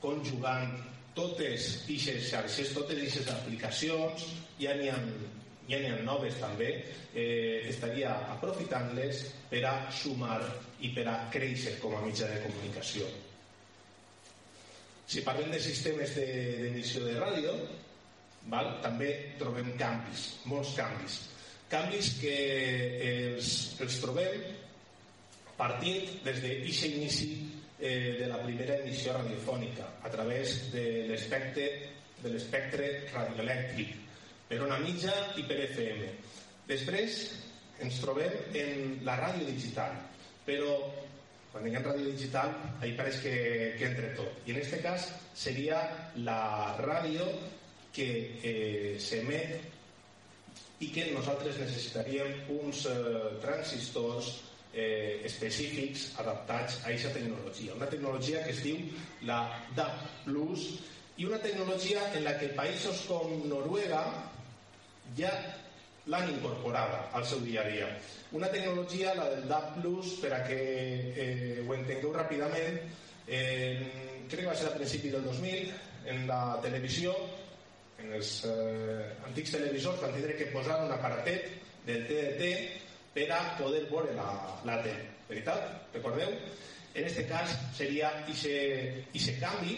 conjugant 0.02 0.74
totes 1.14 1.68
aquestes 1.84 2.30
xarxes, 2.32 2.74
totes 2.76 2.98
aquestes 2.98 3.30
aplicacions, 3.34 4.28
ja 4.60 4.76
n'hi 4.78 4.90
ha, 4.92 4.98
ja 5.68 5.80
n'hi 5.80 5.92
ha 5.92 5.98
noves 6.06 6.38
també, 6.40 6.72
eh, 7.14 7.68
estaria 7.70 8.14
aprofitant-les 8.38 9.26
per 9.52 9.66
a 9.68 9.76
sumar 9.92 10.40
i 10.80 10.94
per 10.96 11.08
a 11.12 11.18
créixer 11.34 11.78
com 11.84 11.96
a 11.98 12.06
mitjà 12.06 12.30
de 12.32 12.40
comunicació. 12.46 13.10
Si 15.12 15.26
parlem 15.28 15.52
de 15.52 15.60
sistemes 15.60 16.14
d'emissió 16.16 17.02
de, 17.04 17.12
de 17.12 17.20
ràdio, 17.20 17.54
val, 18.48 18.78
també 18.80 19.10
trobem 19.40 19.74
canvis, 19.80 20.28
molts 20.48 20.72
canvis. 20.78 21.18
Canvis 21.72 22.14
que 22.22 22.36
els, 23.10 23.50
els 23.84 23.98
trobem 24.00 24.46
partint 25.58 26.08
des 26.24 26.40
d'aquest 26.46 26.88
inici 26.88 27.28
eh, 27.82 28.22
de 28.22 28.30
la 28.32 28.40
primera 28.46 28.80
emissió 28.80 29.18
radiofònica 29.18 29.90
a 30.08 30.14
través 30.14 30.72
de 30.72 30.86
l'espectre 31.12 31.68
de 32.22 32.32
l'espectre 32.32 32.88
radioelèctric 33.12 33.94
per 34.48 34.62
ona 34.64 34.80
mitja 34.80 35.12
i 35.42 35.44
per 35.50 35.60
FM. 35.66 36.08
Després 36.72 37.22
ens 37.84 38.00
trobem 38.00 38.56
en 38.62 39.00
la 39.04 39.18
ràdio 39.20 39.48
digital, 39.50 39.96
però 40.46 40.76
quan 41.52 41.66
diguem 41.68 41.84
ràdio 41.84 42.12
digital, 42.14 42.54
ahí 42.80 42.94
pareix 42.96 43.20
que, 43.24 43.34
que 43.80 43.90
entre 43.90 44.14
tot. 44.16 44.40
I 44.48 44.54
en 44.54 44.62
aquest 44.62 44.84
cas 44.84 45.10
seria 45.36 45.82
la 46.24 46.78
ràdio 46.80 47.28
que 47.92 48.08
eh, 48.40 48.96
s'emet 49.00 49.58
i 50.82 50.88
que 50.96 51.10
nosaltres 51.12 51.60
necessitaríem 51.62 52.48
uns 52.56 52.86
eh, 52.90 52.96
transistors 53.44 54.32
eh, 54.74 55.20
específics 55.28 56.14
adaptats 56.24 56.80
a 56.82 56.88
aquesta 56.90 57.12
tecnologia. 57.18 57.76
Una 57.76 57.90
tecnologia 57.92 58.46
que 58.46 58.56
es 58.56 58.64
diu 58.64 58.80
la 59.28 59.44
DAB+, 59.76 60.08
i 61.18 61.28
una 61.28 61.42
tecnologia 61.44 62.08
en 62.16 62.24
la 62.24 62.38
que 62.40 62.54
països 62.58 63.04
com 63.10 63.44
Noruega 63.52 64.02
ja 65.18 65.32
l'han 66.10 66.30
incorporada 66.34 67.10
al 67.14 67.26
seu 67.26 67.42
dia 67.46 67.62
a 67.62 67.70
dia. 67.70 67.90
Una 68.32 68.50
tecnologia, 68.50 69.14
la 69.14 69.28
del 69.30 69.48
DAB+, 69.48 69.84
per 70.22 70.34
a 70.34 70.42
que 70.48 70.60
eh, 71.14 71.62
ho 71.62 71.76
entengueu 71.76 72.16
ràpidament, 72.16 72.80
eh, 73.28 74.26
crec 74.28 74.46
que 74.46 74.50
va 74.50 74.56
ser 74.58 74.72
a 74.72 74.76
principi 74.78 75.12
del 75.14 75.24
2000, 75.28 75.72
en 76.12 76.26
la 76.28 76.58
televisió, 76.64 77.14
en 78.02 78.14
els 78.18 78.32
eh, 78.50 79.12
antics 79.28 79.54
televisors 79.58 80.02
van 80.02 80.16
tindre 80.16 80.38
que 80.40 80.50
posar 80.54 80.80
un 80.86 80.94
aparatet 80.96 81.52
del 81.86 82.08
TDT 82.08 82.48
per 83.14 83.28
a 83.36 83.42
poder 83.60 83.86
veure 83.92 84.16
la, 84.18 84.30
la 84.66 84.80
tele. 84.82 85.06
Veritat? 85.30 85.68
Recordeu? 85.94 86.34
En 86.92 87.06
aquest 87.08 87.30
cas 87.30 87.54
seria 87.78 88.10
aquest 88.24 89.38
canvi 89.40 89.76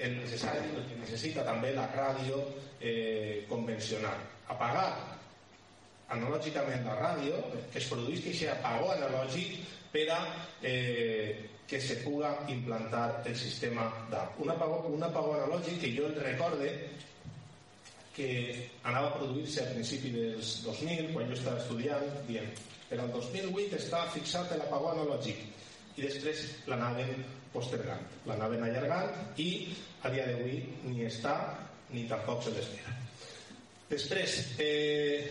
el 0.00 0.16
necessari, 0.16 0.70
el 0.74 0.86
que 0.88 0.98
necessita 0.98 1.44
també 1.44 1.74
la 1.76 1.86
ràdio 1.92 2.40
eh, 2.80 3.44
convencional. 3.50 4.22
Apagar 4.50 4.88
analògicament 6.10 6.86
la 6.86 6.96
ràdio, 6.98 7.38
que 7.70 7.78
es 7.78 7.86
produís 7.90 8.24
aquest 8.24 8.50
apagó 8.56 8.90
analògic 8.96 9.60
per 9.92 10.08
a 10.14 10.18
eh, 10.62 11.50
que 11.70 11.78
se 11.80 12.00
puga 12.02 12.32
implantar 12.50 13.22
el 13.24 13.36
sistema 13.38 13.86
DAB. 14.10 14.40
Un 14.42 14.50
apagó, 14.50 14.80
un 14.90 15.04
apagó 15.06 15.36
analògic 15.38 15.78
que 15.84 15.92
jo 15.94 16.08
el 16.10 16.18
recorde 16.18 16.72
que 18.16 18.30
anava 18.82 19.12
a 19.12 19.18
produir-se 19.20 19.62
a 19.62 19.70
principi 19.70 20.10
dels 20.16 20.56
2000, 20.66 21.12
quan 21.14 21.30
jo 21.30 21.38
estava 21.38 21.62
estudiant, 21.62 22.10
dient 22.26 22.50
però 22.90 23.06
el 23.06 23.12
2008 23.14 23.78
està 23.78 24.00
fixat 24.10 24.50
l'apagó 24.58 24.90
analògic 24.90 25.44
i 25.94 26.02
després 26.02 26.42
l'anaven 26.66 27.12
postergant, 27.54 28.02
l'anaven 28.26 28.66
allargant 28.66 29.38
i 29.38 29.50
a 30.02 30.10
dia 30.10 30.26
d'avui 30.26 30.58
ni 30.88 31.06
està 31.06 31.36
ni 31.94 32.08
tampoc 32.10 32.42
se 32.42 32.54
l'espera. 32.56 32.96
Després, 33.90 34.34
eh, 34.62 35.26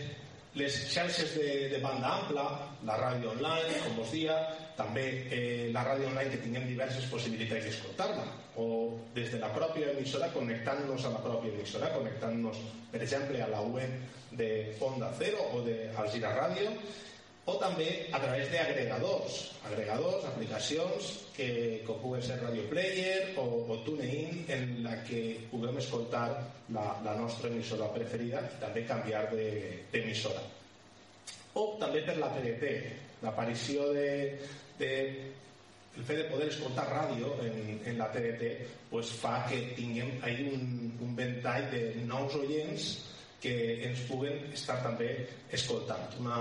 les 0.60 0.74
xarxes 0.92 1.32
de, 1.38 1.68
de 1.72 1.78
banda 1.80 2.10
ampla, 2.18 2.44
la 2.84 2.96
ràdio 3.00 3.30
online, 3.32 3.78
com 3.86 3.96
vos 4.02 4.10
dia, 4.12 4.34
també 4.76 5.04
eh, 5.32 5.70
la 5.72 5.84
ràdio 5.86 6.10
online 6.10 6.34
que 6.34 6.42
tinguem 6.44 6.66
diverses 6.68 7.06
possibilitats 7.08 7.64
d'escoltar-la, 7.64 8.26
o 8.60 8.66
des 9.16 9.30
de 9.32 9.40
la 9.40 9.48
pròpia 9.54 9.94
emissora, 9.94 10.28
connectant-nos 10.34 11.06
a 11.08 11.14
la 11.14 11.22
pròpia 11.24 11.54
emissora, 11.54 11.92
connectant-nos, 11.94 12.60
per 12.92 13.00
exemple, 13.06 13.40
a 13.40 13.48
la 13.48 13.62
web 13.64 13.96
de 14.36 14.50
Onda 14.84 15.08
Cero 15.18 15.46
o 15.56 15.62
de 15.64 15.78
Algira 15.96 16.34
Ràdio, 16.36 16.74
o 17.50 17.56
també 17.58 17.88
a 18.14 18.20
través 18.22 18.50
d'agregadors, 18.52 19.40
agregadors, 19.66 20.24
aplicacions 20.28 21.10
que, 21.34 21.48
que 21.86 21.96
puguen 22.02 22.22
ser 22.22 22.38
Radio 22.42 22.68
Player 22.70 23.34
o, 23.42 23.44
o 23.66 23.80
TuneIn 23.86 24.44
en 24.54 24.64
la 24.84 24.94
que 25.06 25.48
puguem 25.50 25.80
escoltar 25.82 26.28
la, 26.76 26.86
la 27.04 27.16
nostra 27.18 27.50
emissora 27.50 27.90
preferida 27.94 28.44
i 28.46 28.62
també 28.62 28.86
canviar 28.86 29.26
d'emissora. 29.32 30.42
O 31.58 31.74
també 31.80 32.04
per 32.06 32.16
la 32.20 32.30
TDT, 32.36 32.74
l'aparició 33.24 33.90
de, 33.96 34.10
de 34.78 34.90
el 35.98 36.04
fet 36.06 36.20
de 36.22 36.28
poder 36.30 36.48
escoltar 36.48 36.86
ràdio 36.86 37.34
en, 37.44 37.80
en 37.84 37.98
la 37.98 38.06
TDT 38.14 38.50
pues 38.92 39.10
fa 39.20 39.40
que 39.50 39.58
tinguem 39.76 40.12
ahí 40.22 40.46
un, 40.54 40.92
un 41.02 41.16
ventall 41.18 41.66
de 41.72 41.82
nous 42.06 42.36
oients 42.38 42.90
que 43.40 43.52
ens 43.88 44.04
puguen 44.08 44.50
estar 44.52 44.78
també 44.84 45.10
escoltant, 45.56 46.10
una, 46.20 46.40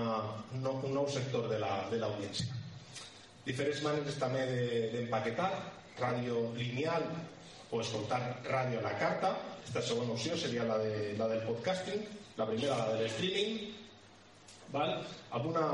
un, 0.54 0.64
nou, 0.64 0.82
un 0.84 0.96
nou 1.00 1.08
sector 1.12 1.48
de 1.52 1.60
l'audiència. 1.62 2.50
La, 2.50 2.58
Diferents 3.50 3.82
maneres 3.86 4.18
també 4.22 4.44
d'empaquetar, 4.94 5.50
de, 5.56 5.78
ràdio 6.00 6.50
lineal 6.56 7.06
o 7.72 7.82
escoltar 7.84 8.20
ràdio 8.48 8.80
a 8.80 8.88
la 8.88 8.96
carta. 9.00 9.34
Esta 9.66 9.82
segona 9.86 10.16
opció 10.16 10.38
seria 10.38 10.66
la, 10.66 10.78
de, 10.82 11.14
la 11.20 11.28
del 11.30 11.44
podcasting, 11.46 12.02
la 12.38 12.48
primera 12.50 12.78
la 12.78 12.96
del 12.96 13.10
streaming, 13.12 13.60
val? 14.74 14.96
amb 15.36 15.50
una 15.52 15.66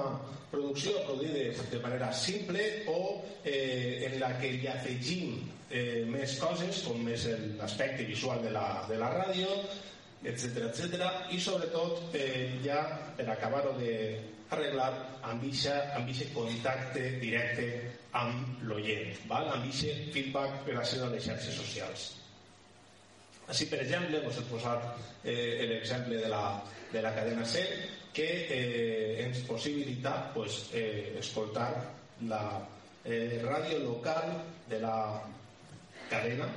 producció 0.52 0.96
produïda 1.08 1.66
de 1.72 1.82
manera 1.84 2.12
simple 2.14 2.64
o 2.92 3.00
eh, 3.44 4.08
en 4.10 4.20
la 4.20 4.34
que 4.40 4.52
hi 4.56 4.68
afegim 4.72 5.38
eh, 5.70 6.04
més 6.10 6.38
coses 6.42 6.82
com 6.88 7.08
és 7.12 7.28
l'aspecte 7.60 8.08
visual 8.08 8.44
de 8.44 8.52
la, 8.56 8.68
de 8.90 9.00
la 9.00 9.12
ràdio, 9.16 9.52
etc 10.24 10.70
etc 10.70 11.34
i 11.36 11.40
sobretot 11.42 12.16
eh, 12.16 12.58
ja 12.64 12.82
per 13.18 13.28
acabar-ho 13.30 13.76
d'arreglar 13.80 14.92
amb 15.26 15.46
aquest 15.46 16.34
contacte 16.34 17.04
directe 17.22 17.70
amb 18.16 18.62
l'oient, 18.64 19.12
amb 19.30 19.58
aquest 19.58 20.14
feedback 20.16 20.64
per 20.68 20.78
a 20.80 20.86
ser 20.88 21.04
les 21.12 21.26
xarxes 21.26 21.58
socials. 21.60 22.06
Així, 23.52 23.68
per 23.70 23.82
exemple, 23.84 24.22
us 24.26 24.40
he 24.40 24.46
posat 24.50 24.86
eh, 25.24 25.66
l'exemple 25.70 26.18
de, 26.18 26.30
la, 26.32 26.46
de 26.94 27.02
la 27.04 27.12
cadena 27.14 27.46
C 27.46 27.62
que 28.16 28.30
eh, 28.50 29.26
ens 29.26 29.44
possibilita 29.46 30.32
pues, 30.34 30.70
eh, 30.74 31.18
escoltar 31.20 31.70
la 32.30 32.42
eh, 33.04 33.42
ràdio 33.44 33.84
local 33.84 34.32
de 34.70 34.80
la 34.82 34.96
cadena 36.10 36.48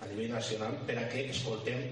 a 0.00 0.08
nivell 0.10 0.34
nacional 0.34 0.76
per 0.88 0.98
a 1.00 1.06
que 1.08 1.24
escoltem 1.32 1.86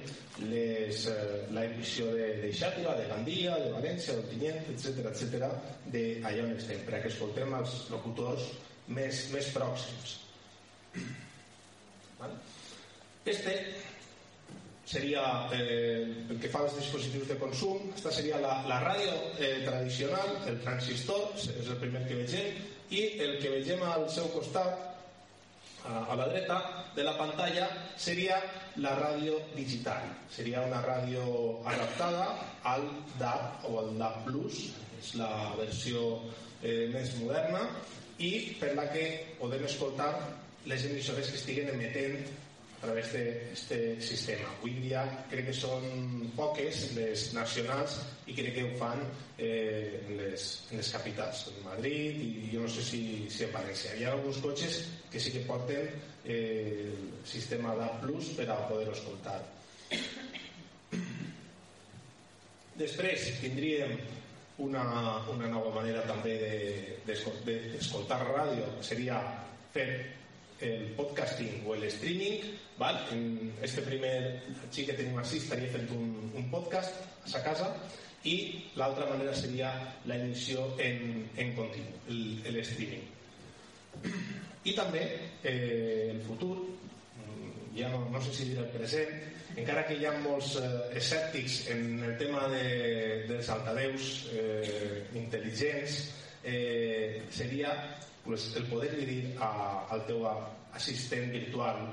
les, 0.50 1.06
eh, 1.08 1.46
la 1.54 1.64
emissió 1.64 2.10
de, 2.12 2.28
de 2.42 2.50
Xàtiva, 2.52 2.96
de 2.98 3.06
Gandia, 3.08 3.56
de 3.62 3.70
València, 3.72 4.16
d'Ontinyent, 4.16 4.60
etc 4.74 5.08
etc 5.12 5.48
d'allà 5.94 6.44
on 6.44 6.54
estem, 6.58 6.84
per 6.84 6.98
a 6.98 7.02
que 7.04 7.12
escoltem 7.12 7.54
els 7.60 7.78
locutors 7.94 8.50
més, 8.88 9.24
més 9.32 9.50
pròxims. 9.54 10.18
Vale? 12.20 12.38
Este 13.24 13.56
seria 14.84 15.48
eh, 15.56 16.04
el 16.28 16.38
que 16.40 16.50
fa 16.52 16.60
als 16.60 16.74
dispositius 16.76 17.30
de 17.30 17.38
consum 17.40 17.86
esta 17.94 18.10
seria 18.12 18.36
la, 18.42 18.58
la 18.68 18.82
ràdio 18.84 19.14
eh, 19.40 19.62
tradicional 19.64 20.34
el 20.50 20.58
transistor, 20.60 21.30
és 21.40 21.70
el 21.72 21.78
primer 21.80 22.04
que 22.04 22.18
vegem 22.20 22.58
i 22.92 23.06
el 23.24 23.38
que 23.40 23.54
vegem 23.54 23.80
al 23.88 24.04
seu 24.12 24.28
costat 24.34 24.93
a 25.85 26.16
la 26.16 26.29
dreta 26.29 26.59
de 26.97 27.05
la 27.05 27.16
pantalla 27.18 27.68
seria 27.97 28.38
la 28.77 28.94
ràdio 28.97 29.37
digital. 29.55 30.07
Seria 30.31 30.62
una 30.64 30.81
ràdio 30.85 31.25
adaptada 31.68 32.29
al 32.64 32.87
DAB 33.20 33.68
o 33.68 33.79
al 33.83 33.92
DAB+, 33.99 34.31
és 35.01 35.12
la 35.20 35.53
versió 35.59 36.07
eh, 36.62 36.88
més 36.94 37.12
moderna, 37.20 37.66
i 38.18 38.57
per 38.61 38.73
la 38.79 38.87
que 38.92 39.37
podem 39.40 39.64
escoltar 39.68 40.11
les 40.70 40.87
emissores 40.88 41.29
que 41.29 41.37
estiguen 41.40 41.75
emetent 41.75 42.23
través 42.85 43.11
d'aquest 43.12 44.03
sistema. 44.05 44.49
Avui 44.59 44.77
dia 44.85 45.03
crec 45.31 45.49
que 45.51 45.57
són 45.57 45.85
poques 46.37 46.85
les 46.97 47.27
nacionals 47.37 47.99
i 48.31 48.37
crec 48.37 48.55
que 48.59 48.64
ho 48.66 48.73
fan 48.81 49.03
eh, 49.38 50.01
en, 50.01 50.16
les, 50.20 50.49
en 50.70 50.81
les 50.81 50.92
capitals, 50.97 51.47
en 51.53 51.61
Madrid 51.66 52.20
i 52.25 52.51
jo 52.53 52.64
no 52.64 52.73
sé 52.73 52.85
si, 52.87 53.03
si 53.33 53.44
en 53.49 53.55
València. 53.55 53.94
Hi 53.99 54.07
ha 54.07 54.14
alguns 54.14 54.40
cotxes 54.44 54.83
que 55.12 55.23
sí 55.23 55.35
que 55.35 55.44
porten 55.49 55.90
eh, 56.25 56.90
el 56.90 57.29
sistema 57.29 57.75
DAB 57.79 58.09
per 58.38 58.49
a 58.51 58.61
poder 58.68 58.90
escoltar. 58.92 59.38
Després 62.75 63.29
tindríem 63.38 63.99
una, 64.59 64.83
una 65.31 65.49
nova 65.51 65.70
manera 65.75 66.03
també 66.07 66.35
d'escoltar 67.07 68.18
de, 68.23 68.27
de, 68.27 68.35
ràdio, 68.35 68.68
seria 68.83 69.20
fer 69.75 69.88
el 70.60 70.92
podcasting 70.96 71.64
o 71.66 71.74
el 71.74 71.84
streaming, 71.84 72.40
¿vale? 72.78 73.00
en 73.12 73.52
este 73.62 73.82
primer 73.82 74.42
xic 74.70 74.90
que 74.90 74.96
tenim 74.98 75.18
així 75.18 75.40
estaria 75.42 75.70
fent 75.72 75.90
un, 75.94 76.14
un 76.34 76.48
podcast 76.52 77.02
a 77.24 77.32
sa 77.34 77.42
casa 77.44 77.68
i 78.24 78.36
l'altra 78.78 79.08
manera 79.10 79.34
seria 79.36 79.72
la 80.06 80.16
emissió 80.16 80.64
en, 80.78 81.28
en 81.36 81.52
continu, 81.58 81.92
el, 82.08 82.40
el 82.48 82.60
streaming. 82.62 83.04
I 84.64 84.72
també 84.72 85.02
eh, 85.42 86.10
el 86.14 86.22
futur, 86.24 86.56
ja 87.76 87.90
no, 87.92 88.06
no 88.10 88.22
sé 88.22 88.32
si 88.32 88.48
dir 88.48 88.58
el 88.62 88.70
present, 88.72 89.12
encara 89.54 89.84
que 89.86 89.98
hi 89.98 90.06
ha 90.08 90.14
molts 90.24 90.54
eh, 90.58 90.70
escèptics 90.98 91.60
en 91.74 92.00
el 92.08 92.16
tema 92.18 92.46
de, 92.52 92.64
dels 93.28 93.50
altaveus 93.52 94.08
eh, 94.32 95.04
intel·ligents, 95.20 96.00
eh, 96.44 97.22
seria 97.30 97.74
pues, 98.24 98.54
el 98.56 98.64
poder 98.64 98.96
dir 98.96 99.37
a, 99.40 99.87
al 99.90 100.06
teu 100.06 100.24
assistent 100.74 101.30
virtual 101.32 101.84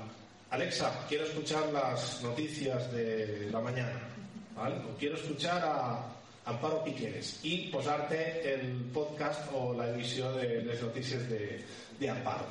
Alexa, 0.52 1.06
quiero 1.08 1.24
escuchar 1.24 1.72
las 1.72 2.22
noticias 2.22 2.92
de 2.92 3.48
la 3.50 3.60
mañana 3.60 4.08
o 4.56 4.98
quiero 4.98 5.16
escuchar 5.16 5.62
a 5.64 6.12
Amparo 6.44 6.82
Piqueres 6.84 7.38
i 7.46 7.70
posar-te 7.72 8.18
el 8.52 8.90
podcast 8.92 9.48
o 9.54 9.72
la 9.72 9.88
emissió 9.88 10.32
de 10.34 10.60
les 10.66 10.82
notícies 10.82 11.28
de, 11.30 12.08
Amparo 12.10 12.48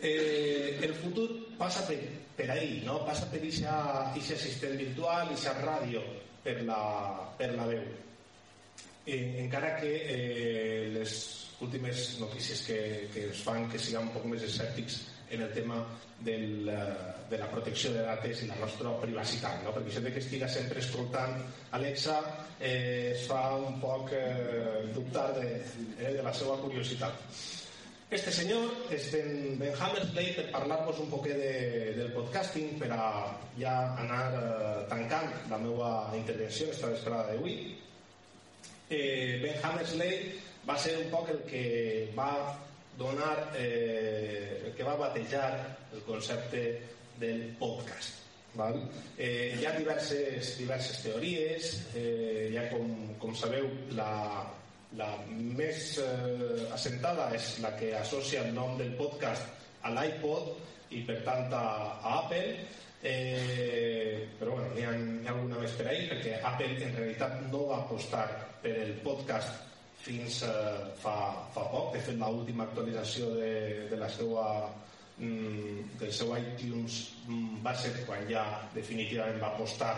eh, 0.00 0.78
el 0.80 0.94
futur 0.94 1.28
passa 1.58 1.84
per, 1.86 1.98
per 2.36 2.50
ahí, 2.50 2.82
no? 2.84 3.04
passa 3.04 3.26
per 3.30 3.40
assistent 3.44 4.76
virtual, 4.78 5.26
aquesta 5.26 5.54
ràdio 5.60 6.02
per 6.44 6.62
la, 6.62 6.80
per 7.38 7.54
la 7.56 7.66
veu. 7.66 7.84
Eh, 9.04 9.40
encara 9.42 9.76
que 9.80 9.92
eh, 9.92 10.90
les 10.94 11.43
últimes 11.60 12.18
notícies 12.20 12.62
que, 12.66 13.10
que 13.12 13.28
es 13.30 13.42
fan 13.44 13.68
que 13.70 13.78
siguem 13.78 14.08
un 14.08 14.14
poc 14.16 14.26
més 14.30 14.42
escèptics 14.46 15.02
en 15.30 15.42
el 15.42 15.52
tema 15.52 15.78
del, 16.20 16.70
de 17.30 17.38
la 17.38 17.48
protecció 17.50 17.92
de 17.92 18.04
dades 18.06 18.42
i 18.44 18.48
la 18.48 18.58
nostra 18.60 18.92
privacitat, 19.00 19.62
no? 19.64 19.72
perquè 19.74 20.02
de 20.04 20.12
que 20.14 20.22
estiga 20.22 20.48
sempre 20.48 20.82
escoltant 20.82 21.40
Alexa 21.76 22.20
eh, 22.60 23.14
es 23.14 23.26
fa 23.30 23.56
un 23.56 23.80
poc 23.82 24.12
eh, 24.14 24.86
dubtar 24.94 25.32
de, 25.38 25.50
eh, 25.98 26.14
de 26.14 26.22
la 26.22 26.32
seva 26.32 26.58
curiositat. 26.62 27.26
Este 28.14 28.30
senyor 28.30 28.92
és 28.94 29.08
Ben, 29.10 29.56
ben 29.58 29.72
Hammersley 29.74 30.34
per 30.36 30.44
parlar-vos 30.52 31.00
un 31.02 31.08
poquet 31.10 31.34
de, 31.40 31.54
del 31.96 32.12
podcasting 32.14 32.76
per 32.78 32.92
a 32.94 33.06
ja 33.58 33.72
anar 33.98 34.26
eh, 34.38 34.82
tancant 34.92 35.32
la 35.50 35.58
meva 35.58 35.90
intervenció 36.14 36.68
esta 36.70 36.92
vesprada 36.92 37.32
d'avui. 37.32 37.56
Eh, 38.90 39.40
ben 39.42 39.58
Hammersley 39.64 40.36
va 40.68 40.76
ser 40.80 40.96
un 41.00 41.10
poc 41.12 41.30
el 41.34 41.40
que 41.48 41.64
va 42.16 42.32
donar, 42.98 43.52
eh, 43.58 44.62
el 44.66 44.74
que 44.74 44.84
va 44.86 44.96
batejar 44.96 45.78
el 45.92 46.02
concepte 46.02 46.80
del 47.20 47.48
podcast. 47.58 48.22
Val? 48.54 48.76
Eh, 49.18 49.56
hi 49.58 49.66
ha 49.66 49.72
diverses, 49.74 50.54
diverses 50.58 51.00
teories, 51.02 51.72
eh, 51.98 52.52
ja 52.54 52.68
com, 52.70 52.92
com 53.18 53.34
sabeu 53.34 53.66
la, 53.98 54.46
la 54.98 55.10
més 55.28 55.96
eh, 55.98 56.68
assentada 56.74 57.32
és 57.34 57.56
la 57.64 57.74
que 57.78 57.90
associa 57.98 58.44
el 58.46 58.54
nom 58.54 58.78
del 58.78 58.94
podcast 59.00 59.50
a 59.82 59.90
l'iPod 59.96 60.94
i 60.94 61.02
per 61.06 61.18
tant 61.26 61.50
a, 61.50 61.64
a 61.98 62.14
Apple 62.22 62.54
eh, 63.02 64.28
però 64.38 64.54
bueno, 64.54 64.70
n'hi 64.76 64.86
ha, 64.86 64.94
hi 64.94 65.26
ha 65.26 65.34
alguna 65.34 65.60
més 65.64 65.74
per 65.76 65.90
ahir 65.90 66.06
perquè 66.12 66.38
Apple 66.40 66.78
en 66.86 66.94
realitat 66.96 67.40
no 67.50 67.66
va 67.72 67.82
apostar 67.82 68.28
per 68.62 68.76
el 68.86 68.94
podcast 69.04 69.73
fins 70.04 70.42
eh, 70.44 70.80
fa, 71.00 71.14
fa 71.54 71.64
poc 71.72 71.94
de 71.94 72.02
fet 72.04 72.18
l'última 72.20 72.66
actualització 72.68 73.30
de, 73.38 73.52
de 73.90 74.00
la 74.00 74.10
seva 74.12 74.44
mm, 75.18 75.96
del 76.00 76.12
seu 76.12 76.34
iTunes 76.36 77.00
mm, 77.26 77.62
va 77.64 77.74
ser 77.80 77.94
quan 78.04 78.26
ja 78.28 78.44
definitivament 78.74 79.40
va 79.40 79.54
apostar 79.54 79.94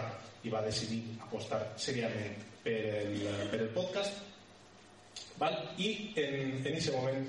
i 0.47 0.53
va 0.53 0.63
decidir 0.67 1.03
apostar 1.27 1.61
seriament 1.89 2.39
per 2.63 2.79
el, 3.03 3.19
per 3.51 3.63
el 3.65 3.75
podcast 3.75 4.25
Val? 5.41 5.57
I 5.77 5.89
en 6.17 6.63
aquest 6.65 6.93
moment 6.95 7.27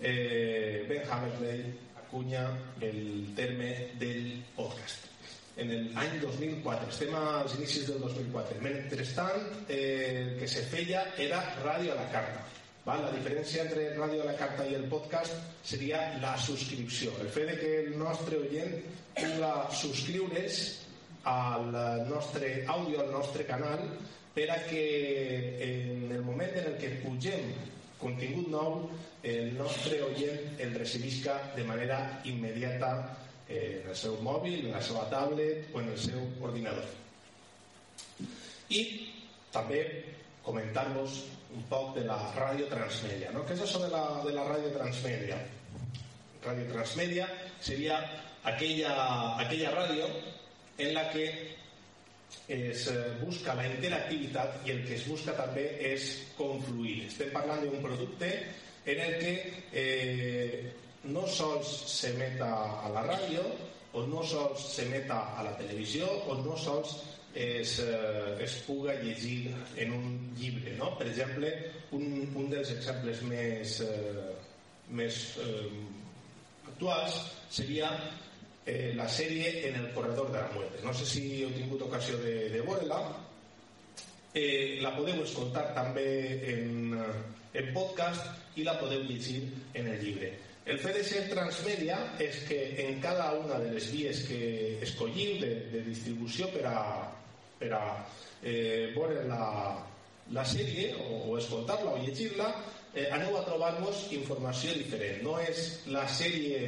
eh, 0.00 0.86
Ben 0.88 1.04
Hammersley 1.10 1.62
acunya 2.02 2.48
el 2.80 3.34
terme 3.36 3.70
del 3.98 4.42
podcast. 4.56 5.07
En 5.58 5.72
l'any 5.94 6.20
2004, 6.22 6.92
estem 6.92 7.14
als 7.18 7.56
inicis 7.58 7.88
del 7.88 7.98
2004. 8.04 8.60
Mentrestant, 8.62 9.48
eh, 9.66 9.78
el 10.22 10.30
que 10.38 10.46
se 10.46 10.62
feia 10.70 11.02
era 11.18 11.40
ràdio 11.64 11.92
a 11.94 11.98
la 11.98 12.06
carta. 12.12 12.44
Val? 12.86 13.02
La 13.04 13.12
diferència 13.12 13.64
entre 13.66 13.88
ràdio 13.96 14.22
a 14.22 14.28
la 14.30 14.36
carta 14.38 14.64
i 14.68 14.76
el 14.78 14.86
podcast 14.92 15.34
seria 15.66 16.04
la 16.22 16.36
subscripció. 16.40 17.12
El 17.20 17.32
fet 17.34 17.50
de 17.50 17.56
que 17.58 17.72
el 17.80 17.98
nostre 17.98 18.38
oient 18.38 18.78
pugui 19.18 19.50
subscriure's 19.80 20.60
al 21.28 21.74
nostre 22.08 22.64
àudio, 22.66 23.02
al 23.02 23.10
nostre 23.12 23.44
canal, 23.44 23.82
per 24.38 24.46
a 24.54 24.62
que 24.68 24.84
en 25.66 26.12
el 26.12 26.22
moment 26.22 26.54
en 26.54 26.72
el 26.72 26.76
que 26.78 26.94
pugem 27.02 27.50
contingut 27.98 28.46
nou 28.52 28.84
el 29.26 29.56
nostre 29.58 29.98
oient 30.06 30.60
el 30.62 30.76
recibisca 30.78 31.34
de 31.56 31.64
manera 31.66 31.98
immediata 32.30 32.92
eh, 33.48 33.80
en 33.82 33.90
el 33.90 33.96
seu 33.96 34.18
mòbil, 34.24 34.66
en 34.66 34.76
la 34.76 34.82
seva 34.84 35.06
tablet 35.10 35.72
o 35.74 35.82
en 35.82 35.90
el 35.92 35.98
seu 36.00 36.22
ordinador. 36.44 36.86
I 38.68 38.82
també 39.52 39.82
comentar-vos 40.44 41.22
un 41.56 41.64
poc 41.68 41.94
de 41.96 42.04
la 42.08 42.18
ràdio 42.36 42.68
transmèdia. 42.70 43.32
No? 43.32 43.44
Què 43.48 43.56
és 43.56 43.64
això 43.64 43.80
de 43.82 43.90
la, 43.92 44.04
de 44.24 44.34
la 44.36 44.44
ràdio 44.48 44.72
transmèdia? 44.76 45.38
Ràdio 46.44 46.66
transmèdia 46.72 47.28
seria 47.60 47.98
aquella, 48.48 48.92
aquella 49.44 49.72
ràdio 49.74 50.08
en 50.78 50.92
la 50.94 51.08
que 51.12 51.24
es 52.48 52.86
eh, 52.92 52.96
busca 53.22 53.54
la 53.56 53.66
interactivitat 53.68 54.66
i 54.66 54.72
el 54.74 54.84
que 54.86 54.96
es 54.98 55.06
busca 55.08 55.34
també 55.36 55.64
és 55.92 56.08
confluir. 56.36 57.06
Estem 57.08 57.32
parlant 57.34 57.64
d'un 57.64 57.80
producte 57.84 58.28
en 58.88 59.00
el 59.04 59.16
que 59.20 59.32
eh, 59.72 60.68
no 61.04 61.26
sols 61.30 61.68
s'emeta 61.92 62.48
a 62.84 62.90
la 62.94 63.04
ràdio 63.06 63.44
o 63.94 64.02
no 64.06 64.22
sols 64.26 64.64
s'emeta 64.74 65.20
a 65.38 65.44
la 65.46 65.54
televisió 65.60 66.08
o 66.28 66.34
no 66.42 66.56
sols 66.58 66.96
es, 67.34 67.78
eh, 67.78 68.36
es 68.40 68.54
puga 68.66 68.94
llegir 69.02 69.54
en 69.76 69.92
un 69.92 70.34
llibre. 70.36 70.74
No? 70.76 70.96
Per 70.98 71.06
exemple, 71.08 71.52
un, 71.92 72.32
un 72.34 72.50
dels 72.50 72.72
exemples 72.74 73.22
més, 73.22 73.80
eh, 73.84 74.32
més 74.90 75.20
eh, 75.44 75.68
actuals 76.66 77.20
seria 77.50 77.92
eh, 78.66 78.92
la 78.96 79.08
sèrie 79.08 79.68
En 79.68 79.76
el 79.76 79.92
corredor 79.94 80.32
de 80.32 80.40
la 80.40 80.50
muerte. 80.54 80.82
No 80.84 80.92
sé 80.92 81.06
si 81.06 81.22
heu 81.42 81.54
tingut 81.54 81.82
ocasió 81.86 82.18
de, 82.20 82.34
de 82.52 82.60
veure-la. 82.60 83.00
Eh, 84.34 84.78
la 84.82 84.92
podeu 84.96 85.22
escoltar 85.22 85.70
també 85.74 86.10
en, 86.52 86.92
en 87.54 87.72
podcast 87.72 88.58
i 88.60 88.66
la 88.66 88.76
podeu 88.82 89.06
llegir 89.08 89.40
en 89.74 89.88
el 89.94 90.04
llibre. 90.04 90.34
El 90.68 90.76
fet 90.82 90.98
de 90.98 91.02
ser 91.06 91.20
transmèdia 91.30 91.96
és 92.20 92.42
que 92.44 92.58
en 92.84 92.98
cada 93.00 93.30
una 93.38 93.56
de 93.62 93.70
les 93.72 93.86
vies 93.88 94.18
que 94.28 94.40
escolliu 94.84 95.38
de, 95.40 95.52
de 95.72 95.80
distribució 95.86 96.50
per 96.52 96.66
a, 96.68 96.82
per 97.56 97.70
a 97.72 97.84
eh, 98.42 98.90
veure 98.92 99.22
la, 99.30 99.46
la 100.36 100.44
sèrie 100.44 100.90
o, 101.06 101.22
o 101.30 101.38
escoltar-la 101.40 101.94
o 101.94 102.02
llegir-la, 102.02 102.50
eh, 102.92 103.08
aneu 103.16 103.38
a 103.38 103.46
trobar-vos 103.48 104.04
informació 104.12 104.76
diferent. 104.76 105.22
No 105.24 105.38
és 105.40 105.64
la 105.88 106.04
sèrie 106.04 106.60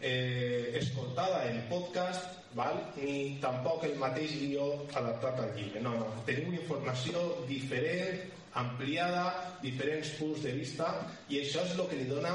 eh, 0.00 0.78
escoltada 0.78 1.42
en 1.50 1.64
podcast 1.72 2.38
val? 2.54 2.78
ni 2.96 3.38
tampoc 3.42 3.84
el 3.90 3.98
mateix 3.98 4.38
guió 4.38 4.70
adaptat 4.94 5.42
al 5.42 5.54
llibre. 5.58 5.82
No, 5.82 5.98
no, 5.98 6.08
tenim 6.30 6.52
una 6.52 6.62
informació 6.62 7.26
diferent, 7.50 8.22
ampliada, 8.54 9.24
diferents 9.62 10.14
punts 10.18 10.42
de 10.44 10.52
vista 10.56 10.92
i 11.28 11.42
això 11.42 11.64
és 11.66 11.74
el 11.76 11.88
que 11.90 11.98
li 12.00 12.08
dona 12.08 12.34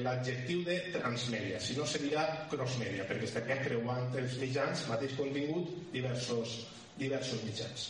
l'adjectiu 0.00 0.62
de 0.64 0.76
transmèdia, 0.94 1.60
si 1.60 1.76
no 1.76 1.86
seria 1.86 2.22
crossmèdia, 2.50 3.06
perquè 3.08 3.26
estaria 3.26 3.58
creuant 3.62 4.14
els 4.18 4.36
mitjans, 4.40 4.86
mateix 4.88 5.16
contingut, 5.18 5.72
diversos, 5.92 6.60
diversos 6.98 7.42
mitjans. 7.44 7.88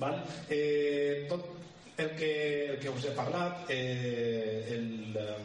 Val? 0.00 0.22
Eh, 0.48 1.26
tot 1.28 1.48
el 2.00 2.14
que, 2.16 2.32
el 2.72 2.78
que 2.80 2.94
us 2.94 3.04
he 3.04 3.14
parlat, 3.16 3.66
eh, 3.68 4.76
el, 4.76 5.16
eh, 5.18 5.36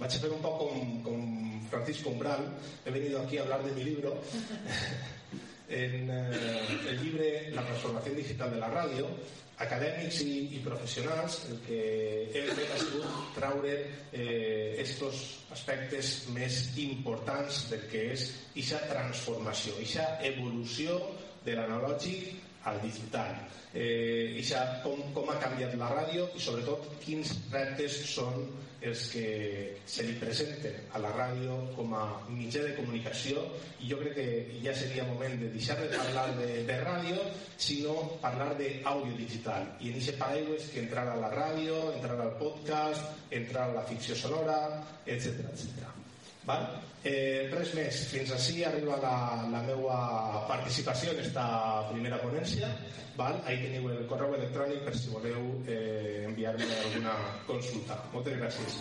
vaig 0.00 0.16
a 0.16 0.22
fer 0.24 0.32
un 0.32 0.42
poc 0.42 0.58
com, 0.64 0.96
com 1.06 1.22
Francisco 1.70 2.10
Umbral, 2.10 2.48
he 2.84 2.90
venido 2.90 3.20
aquí 3.20 3.38
a 3.38 3.42
hablar 3.42 3.62
de 3.64 3.72
mi 3.72 3.84
libro, 3.84 4.16
en 5.72 6.10
eh, 6.10 6.90
el 6.90 6.98
llibre 7.00 7.30
La 7.56 7.64
transformació 7.64 8.14
digital 8.16 8.52
de 8.52 8.60
la 8.60 8.70
ràdio, 8.72 9.08
acadèmics 9.62 10.20
i, 10.24 10.36
i 10.56 10.60
professionals, 10.64 11.38
el 11.52 11.58
que 11.66 11.80
hem 12.34 12.48
fet 12.56 12.70
ha 12.74 12.78
sigut 12.80 13.34
traure 13.36 13.74
eh, 14.12 14.76
estos 14.82 15.22
aspectes 15.54 16.12
més 16.34 16.62
importants 16.82 17.66
del 17.72 17.84
que 17.92 18.06
és 18.14 18.28
aquesta 18.52 18.82
transformació, 18.90 19.76
aquesta 19.78 20.08
evolució 20.32 20.98
de 21.46 21.58
l'analògic 21.58 22.51
al 22.70 22.80
digital 22.82 23.34
eh, 23.74 24.38
i 24.38 24.44
com, 24.82 25.00
com 25.14 25.30
ha 25.32 25.38
canviat 25.42 25.74
la 25.80 25.88
ràdio 25.92 26.28
i 26.36 26.42
sobretot 26.42 26.92
quins 27.02 27.32
reptes 27.52 28.02
són 28.12 28.44
els 28.82 29.02
que 29.12 29.26
se 29.86 30.02
li 30.02 30.16
presenten 30.18 30.74
a 30.92 31.00
la 31.02 31.12
ràdio 31.14 31.54
com 31.76 31.94
a 31.94 32.02
mitjà 32.28 32.64
de 32.66 32.74
comunicació. 32.74 33.44
I 33.78 33.92
jo 33.92 34.00
crec 34.00 34.16
que 34.18 34.58
ja 34.64 34.74
seria 34.74 35.06
moment 35.06 35.38
de 35.38 35.52
deixar 35.54 35.78
de 35.78 35.88
parlar 35.94 36.26
de, 36.40 36.50
de 36.66 36.80
ràdio 36.82 37.22
sinó 37.56 37.96
parlar 38.24 38.50
d'àudio 38.58 39.14
digital. 39.22 39.70
I 39.80 39.94
en 39.94 40.02
aquest 40.02 40.18
paraigua 40.18 40.58
que 40.74 40.82
entrar 40.82 41.06
a 41.08 41.18
la 41.22 41.30
ràdio 41.30 41.80
entrar 41.94 42.18
al 42.20 42.36
podcast, 42.42 43.26
entrar 43.30 43.70
a 43.70 43.76
la 43.80 43.86
ficció 43.86 44.18
sonora 44.18 44.58
etc 45.06 45.46
etc. 45.54 46.01
Val? 46.46 46.64
Eh, 47.02 47.50
res 47.50 47.72
més, 47.74 47.96
fins 48.12 48.30
així 48.34 48.62
arriba 48.66 48.96
la, 49.02 49.14
la 49.50 49.62
meva 49.66 49.96
participació 50.48 51.14
en 51.14 51.20
esta 51.24 51.44
primera 51.90 52.18
ponència. 52.22 52.68
Val? 53.18 53.40
Ahí 53.46 53.56
teniu 53.62 53.88
el 53.92 54.06
correu 54.10 54.34
electrònic 54.38 54.80
per 54.86 54.94
si 54.96 55.08
voleu 55.12 55.42
eh, 55.66 56.24
enviar-me 56.30 56.66
alguna 56.80 57.14
consulta. 57.50 57.94
Moltes 58.14 58.38
gràcies. 58.42 58.72